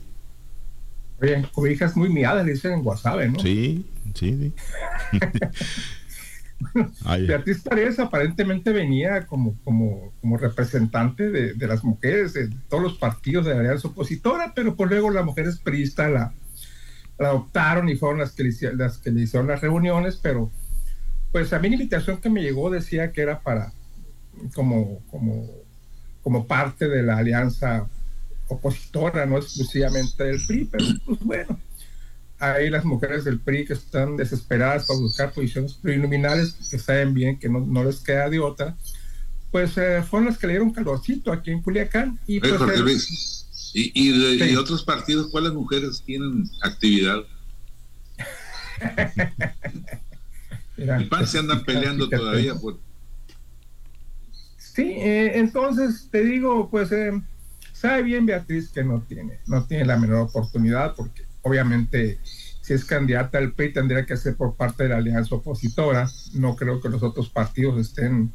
Oye, 1.22 1.74
hijas 1.74 1.98
muy 1.98 2.10
miadas, 2.10 2.46
dicen 2.46 2.74
en 2.74 2.86
WhatsApp, 2.86 3.20
¿no? 3.32 3.40
Sí, 3.40 3.84
sí, 4.14 4.38
sí. 4.40 4.54
Beatriz 7.28 7.62
Paredes 7.62 8.00
aparentemente 8.00 8.72
venía 8.72 9.26
como, 9.26 9.56
como, 9.64 10.14
como 10.22 10.38
representante 10.38 11.30
de, 11.30 11.68
las 11.68 11.84
mujeres 11.84 12.34
de 12.34 12.50
todos 12.70 12.84
los 12.84 12.98
partidos 12.98 13.46
de 13.46 13.54
la 13.54 13.62
alianza 13.62 13.88
opositora, 13.88 14.54
pero 14.56 14.76
por 14.76 14.90
luego 14.90 15.10
las 15.10 15.26
mujeres 15.26 15.58
priistas 15.60 16.12
la, 16.12 16.34
la 17.18 17.30
adoptaron 17.30 17.90
y 17.90 17.96
fueron 17.96 18.20
las 18.20 18.32
que, 18.32 18.44
le, 18.44 18.76
las 18.76 18.98
que 18.98 19.12
le 19.12 19.22
hicieron 19.22 19.48
las 19.48 19.62
reuniones, 19.62 20.18
pero 20.22 20.52
pues 21.32 21.52
a 21.54 21.60
mí 21.60 21.70
la 21.70 21.76
invitación 21.76 22.18
que 22.18 22.30
me 22.30 22.42
llegó 22.42 22.70
decía 22.70 23.12
que 23.12 23.22
era 23.22 23.42
para 23.42 23.74
como, 24.54 25.02
como, 25.10 25.50
como 26.24 26.48
parte 26.48 26.88
de 26.88 27.04
la 27.04 27.18
alianza 27.18 27.88
opositora, 28.48 29.26
no 29.26 29.38
exclusivamente 29.38 30.24
del 30.24 30.40
PRI, 30.46 30.66
pero 30.66 30.86
pues 31.06 31.20
bueno, 31.20 31.60
hay 32.40 32.70
las 32.70 32.86
mujeres 32.86 33.24
del 33.24 33.40
PRI 33.40 33.66
que 33.66 33.74
están 33.74 34.18
desesperadas 34.18 34.86
por 34.86 35.00
buscar 35.00 35.32
posiciones 35.32 35.74
preliminares, 35.74 36.56
que 36.70 36.78
saben 36.80 37.14
bien 37.14 37.40
que 37.40 37.50
no, 37.50 37.84
les 37.84 38.00
queda 38.00 38.30
de 38.30 38.40
otra, 38.40 38.76
pues 39.52 39.78
eh, 39.78 40.04
fueron 40.04 40.28
las 40.28 40.38
que 40.38 40.48
le 40.48 40.54
dieron 40.54 40.72
calorcito 40.72 41.32
aquí 41.32 41.52
en 41.52 41.62
Culiacán. 41.62 42.20
Y, 42.28 42.40
pues, 42.40 42.52
y, 43.74 44.38
de, 44.38 44.58
otros 44.58 44.84
partidos, 44.84 45.30
¿cuáles 45.32 45.54
mujeres 45.54 46.02
tienen 46.06 46.44
actividad? 46.62 47.24
El 50.78 51.08
PAN 51.08 51.26
se 51.26 51.40
andan 51.40 51.64
peleando 51.64 52.10
todavía 52.10 52.56
por... 52.56 52.78
Sí, 54.58 54.84
eh, 54.84 55.38
entonces 55.38 56.10
te 56.12 56.22
digo, 56.24 56.70
pues 56.70 56.92
eh, 56.92 57.12
sabe 57.72 58.04
bien 58.04 58.26
Beatriz 58.26 58.70
que 58.70 58.84
no 58.84 59.02
tiene, 59.02 59.40
no 59.48 59.66
tiene 59.66 59.86
la 59.86 59.98
menor 59.98 60.28
oportunidad 60.28 60.94
porque 60.96 61.25
obviamente 61.46 62.20
si 62.62 62.74
es 62.74 62.84
candidata 62.84 63.38
al 63.38 63.54
PRI 63.54 63.74
tendría 63.74 64.08
que 64.08 64.18
ser 64.18 64.36
por 64.36 64.56
parte 64.56 64.84
de 64.84 64.90
la 64.90 64.98
alianza 64.98 65.36
opositora. 65.36 66.10
No 66.34 66.56
creo 66.56 66.82
que 66.82 66.90
los 66.90 67.04
otros 67.04 67.30
partidos 67.30 67.80
estén 67.80 68.32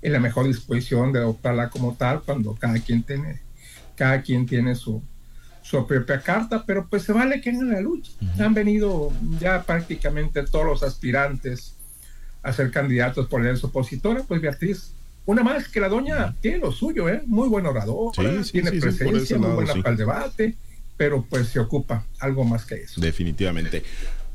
en 0.00 0.12
la 0.12 0.18
mejor 0.18 0.46
disposición 0.46 1.12
de 1.12 1.18
adoptarla 1.18 1.68
como 1.68 1.94
tal 1.94 2.22
cuando 2.22 2.54
cada 2.54 2.78
quien 2.78 3.02
tiene, 3.02 3.42
cada 3.94 4.22
quien 4.22 4.46
tiene 4.46 4.74
su, 4.74 5.02
su 5.60 5.86
propia 5.86 6.20
carta, 6.20 6.64
pero 6.66 6.88
pues 6.88 7.02
se 7.02 7.12
vale 7.12 7.42
que 7.42 7.50
en 7.50 7.70
la 7.70 7.80
lucha. 7.80 8.12
Han 8.38 8.54
venido 8.54 9.12
ya 9.38 9.62
prácticamente 9.62 10.42
todos 10.44 10.64
los 10.64 10.82
aspirantes 10.82 11.76
a 12.42 12.54
ser 12.54 12.70
candidatos 12.70 13.26
por 13.28 13.40
la 13.40 13.48
alianza 13.48 13.66
opositora, 13.66 14.22
pues 14.22 14.40
Beatriz 14.40 14.94
una 15.26 15.42
más 15.42 15.68
que 15.68 15.80
la 15.80 15.88
doña 15.88 16.34
tiene 16.40 16.58
lo 16.58 16.70
suyo, 16.70 17.08
¿eh? 17.08 17.22
muy 17.26 17.48
buen 17.48 17.64
orador, 17.66 18.12
tiene 18.12 18.72
presencia, 18.72 19.38
muy 19.38 19.50
buena 19.52 19.74
para 19.74 19.90
el 19.90 19.96
debate, 19.96 20.56
pero 20.96 21.24
pues 21.28 21.48
se 21.48 21.60
ocupa 21.60 22.06
algo 22.20 22.44
más 22.44 22.64
que 22.64 22.76
eso. 22.76 23.00
Definitivamente. 23.00 23.82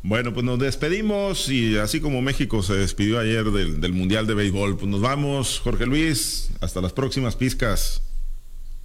Bueno, 0.01 0.33
pues 0.33 0.45
nos 0.45 0.59
despedimos 0.59 1.49
y 1.49 1.77
así 1.77 1.99
como 1.99 2.21
México 2.21 2.63
se 2.63 2.73
despidió 2.73 3.19
ayer 3.19 3.43
del, 3.51 3.91
Mundial 3.91 4.27
de 4.27 4.33
Béisbol, 4.33 4.77
pues 4.77 4.89
nos 4.89 5.01
vamos, 5.01 5.59
Jorge 5.59 5.85
Luis, 5.85 6.51
hasta 6.61 6.79
las 6.79 6.93
próximas 6.93 7.35
pizcas. 7.35 8.01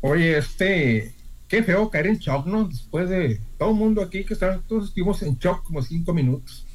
Oye, 0.01 0.39
este, 0.39 1.15
qué 1.47 1.63
feo 1.63 1.89
caer 1.89 2.09
en 2.09 2.19
shock, 2.19 2.47
¿no? 2.47 2.67
Después 2.67 3.09
de 3.09 3.41
todo 3.59 3.71
el 3.71 3.77
mundo 3.77 4.03
aquí 4.03 4.25
que 4.25 4.35
está, 4.35 4.59
todos 4.69 4.89
estuvimos 4.89 5.23
en 5.23 5.39
shock 5.39 5.63
como 5.63 5.83
cinco 5.83 6.13
minutos, 6.13 6.67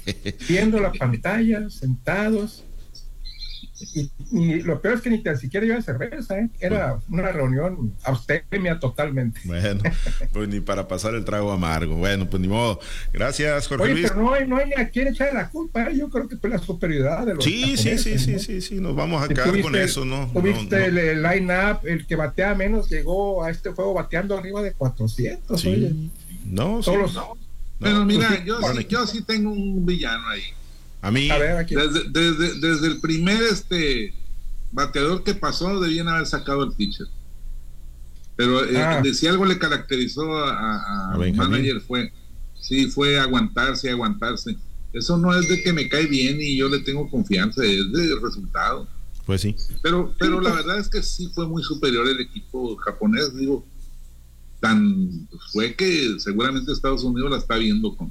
viendo 0.48 0.78
la 0.78 0.92
pantalla, 0.92 1.70
sentados, 1.70 2.64
y, 3.78 4.62
lo 4.62 4.80
peor 4.80 4.94
es 4.94 5.00
que 5.02 5.10
ni 5.10 5.22
tan 5.22 5.36
siquiera 5.36 5.66
iba 5.66 5.80
cerveza, 5.82 6.38
¿eh? 6.38 6.48
era 6.60 6.98
una 7.10 7.30
reunión 7.30 7.94
abstemia 8.04 8.78
totalmente. 8.78 9.40
Bueno, 9.44 9.82
pues 10.32 10.48
ni 10.48 10.60
para 10.60 10.88
pasar 10.88 11.14
el 11.14 11.24
trago 11.24 11.52
amargo. 11.52 11.96
Bueno, 11.96 12.28
pues 12.28 12.40
ni 12.40 12.48
modo. 12.48 12.80
Gracias, 13.12 13.68
Jorge 13.68 13.92
Luis. 13.92 14.08
Pero 14.08 14.22
no 14.22 14.32
hay, 14.32 14.46
no 14.46 14.56
hay 14.56 14.66
ni 14.68 14.74
a 14.74 14.88
quién 14.88 15.08
echar 15.08 15.32
la 15.34 15.48
culpa. 15.48 15.90
¿eh? 15.90 15.96
Yo 15.98 16.08
creo 16.08 16.28
que 16.28 16.36
fue 16.36 16.48
la 16.48 16.58
superioridad 16.58 17.26
de 17.26 17.34
los. 17.34 17.44
Sí, 17.44 17.76
sí, 17.76 17.98
sí, 17.98 18.18
sí, 18.18 18.38
sí, 18.38 18.60
sí, 18.60 18.80
nos 18.80 18.96
vamos 18.96 19.22
a 19.22 19.28
quedar 19.28 19.60
con 19.60 19.76
eso, 19.76 20.04
¿no? 20.04 20.30
Tuviste 20.32 20.86
el, 20.86 21.22
line-up, 21.22 21.80
el 21.84 22.06
que 22.06 22.16
batea 22.16 22.54
menos 22.54 22.88
llegó 22.88 23.44
a 23.44 23.50
este 23.50 23.70
juego 23.70 23.94
bateando 23.94 24.36
arriba 24.38 24.62
de 24.62 24.72
400. 24.72 25.60
Sí. 25.60 26.10
No, 26.46 26.80
Todos 26.82 27.14
no. 27.14 27.36
Pero 27.78 28.04
mira, 28.06 28.42
yo, 28.44 28.58
yo 28.88 29.06
sí 29.06 29.22
tengo 29.22 29.50
un 29.50 29.84
villano 29.84 30.28
ahí. 30.28 30.42
A 31.06 31.10
mí. 31.12 31.28
desde, 31.28 32.58
desde, 32.58 32.86
el 32.88 33.00
primer 33.00 33.40
este 33.40 34.12
bateador 34.72 35.22
que 35.22 35.34
pasó, 35.34 35.78
debían 35.78 36.08
haber 36.08 36.26
sacado 36.26 36.64
el 36.64 36.72
pitcher. 36.72 37.06
Pero 38.34 38.64
eh, 38.64 38.76
ah. 38.76 39.00
si 39.14 39.28
algo 39.28 39.44
le 39.44 39.56
caracterizó 39.56 40.36
a, 40.36 41.12
a, 41.12 41.16
manager 41.16 41.80
fue, 41.80 42.12
sí, 42.60 42.88
fue 42.88 43.20
aguantarse, 43.20 43.88
aguantarse. 43.88 44.56
Eso 44.92 45.16
no 45.16 45.32
es 45.32 45.48
de 45.48 45.62
que 45.62 45.72
me 45.72 45.88
cae 45.88 46.06
bien 46.06 46.38
y 46.40 46.56
yo 46.56 46.68
le 46.68 46.80
tengo 46.80 47.08
confianza, 47.08 47.62
es 47.62 47.92
de 47.92 48.18
resultado. 48.20 48.88
Pues 49.24 49.42
sí. 49.42 49.54
Pero, 49.82 50.12
pero 50.18 50.40
la 50.40 50.54
verdad 50.54 50.80
es 50.80 50.88
que 50.88 51.04
sí 51.04 51.30
fue 51.32 51.46
muy 51.46 51.62
superior 51.62 52.08
el 52.08 52.18
equipo 52.18 52.74
japonés, 52.78 53.32
digo, 53.36 53.64
tan 54.58 55.28
fue 55.52 55.72
que 55.76 56.18
seguramente 56.18 56.72
Estados 56.72 57.04
Unidos 57.04 57.30
la 57.30 57.36
está 57.36 57.58
viendo 57.58 57.96
con, 57.96 58.10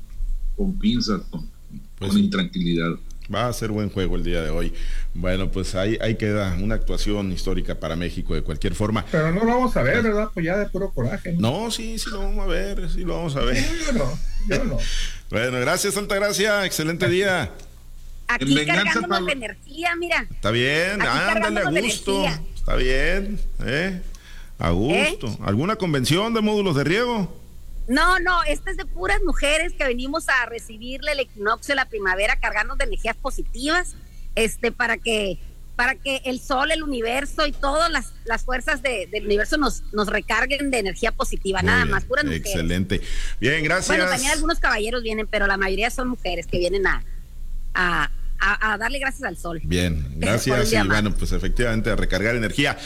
con 0.55 0.79
pinzas, 0.79 1.19
con, 1.29 1.49
pues 1.97 2.11
con 2.11 2.19
intranquilidad. 2.19 2.91
Va 3.33 3.47
a 3.47 3.53
ser 3.53 3.71
buen 3.71 3.89
juego 3.89 4.17
el 4.17 4.23
día 4.23 4.41
de 4.43 4.51
hoy. 4.51 4.71
Bueno, 5.15 5.49
pues 5.49 5.73
ahí, 5.73 5.97
ahí 5.99 6.15
queda 6.15 6.55
una 6.61 6.75
actuación 6.75 7.31
histórica 7.31 7.75
para 7.75 7.95
México 7.95 8.35
de 8.35 8.43
cualquier 8.43 8.75
forma. 8.75 9.03
Pero 9.11 9.31
no 9.31 9.43
lo 9.43 9.47
vamos 9.47 9.75
a 9.75 9.81
ver, 9.81 10.03
¿verdad? 10.03 10.29
Pues 10.33 10.45
ya 10.45 10.57
de 10.57 10.67
puro 10.67 10.91
coraje. 10.91 11.33
No, 11.33 11.71
sí, 11.71 11.97
sí 11.97 12.09
lo 12.11 12.19
vamos 12.19 12.45
a 12.45 12.47
ver, 12.47 12.89
sí 12.89 13.01
lo 13.01 13.15
vamos 13.15 13.35
a 13.35 13.41
ver. 13.41 13.57
Yo 13.85 13.93
no, 13.93 14.19
yo 14.47 14.63
no. 14.65 14.77
bueno, 15.31 15.59
gracias, 15.59 15.95
Santa 15.95 16.15
Gracia. 16.15 16.65
Excelente 16.65 17.09
día. 17.09 17.51
Aquí 18.27 18.65
cargándonos 18.65 19.25
de 19.25 19.31
energía, 19.31 19.95
mira. 19.95 20.27
Está 20.29 20.51
bien, 20.51 21.01
ándale 21.01 21.61
a 21.61 21.81
gusto. 21.81 22.25
Está 22.55 22.75
bien, 22.75 23.39
¿eh? 23.63 24.01
A 24.59 24.69
gusto. 24.69 25.27
¿Eh? 25.27 25.37
¿Alguna 25.43 25.75
convención 25.75 26.33
de 26.33 26.41
módulos 26.41 26.75
de 26.75 26.83
riego? 26.83 27.44
No, 27.87 28.19
no, 28.19 28.43
esta 28.43 28.71
es 28.71 28.77
de 28.77 28.85
puras 28.85 29.19
mujeres 29.23 29.73
que 29.73 29.85
venimos 29.85 30.27
a 30.29 30.45
recibirle 30.47 31.11
el 31.11 31.19
equinoccio 31.19 31.73
de 31.73 31.77
la 31.77 31.85
primavera 31.89 32.39
cargando 32.39 32.75
de 32.75 32.85
energías 32.85 33.15
positivas. 33.15 33.95
este, 34.35 34.71
para 34.71 34.97
que 34.97 35.39
para 35.75 35.95
que 35.95 36.21
el 36.25 36.39
sol, 36.39 36.71
el 36.71 36.83
universo 36.83 37.45
y 37.45 37.51
todas 37.51 37.91
las, 37.91 38.13
las 38.23 38.43
fuerzas 38.43 38.81
del 38.81 39.25
universo 39.25 39.57
nos, 39.57 39.83
nos 39.91 40.07
recarguen 40.07 40.71
de 40.71 40.79
energía 40.79 41.11
positiva, 41.11 41.61
nada 41.61 41.85
más, 41.85 42.05
puras 42.05 42.23
mujeres. 42.23 42.47
Excelente. 42.47 43.01
Bien, 43.39 43.63
gracias. 43.63 43.87
Bueno, 43.87 44.09
también 44.09 44.31
algunos 44.31 44.59
caballeros 44.59 45.03
vienen, 45.03 45.27
pero 45.27 45.47
la 45.47 45.57
mayoría 45.57 45.89
son 45.89 46.07
mujeres 46.07 46.47
que 46.47 46.59
vienen 46.59 46.87
a, 46.87 47.03
a, 47.73 48.77
darle 48.77 48.99
gracias 48.99 49.23
al 49.23 49.37
sol. 49.37 49.61
Bien, 49.63 50.05
gracias. 50.15 50.71
y 50.71 50.87
bueno, 50.87 51.13
pues 51.13 51.31
efectivamente 51.31 51.89
a 51.89 51.95
recargar 51.95 52.35
energía. 52.35 52.77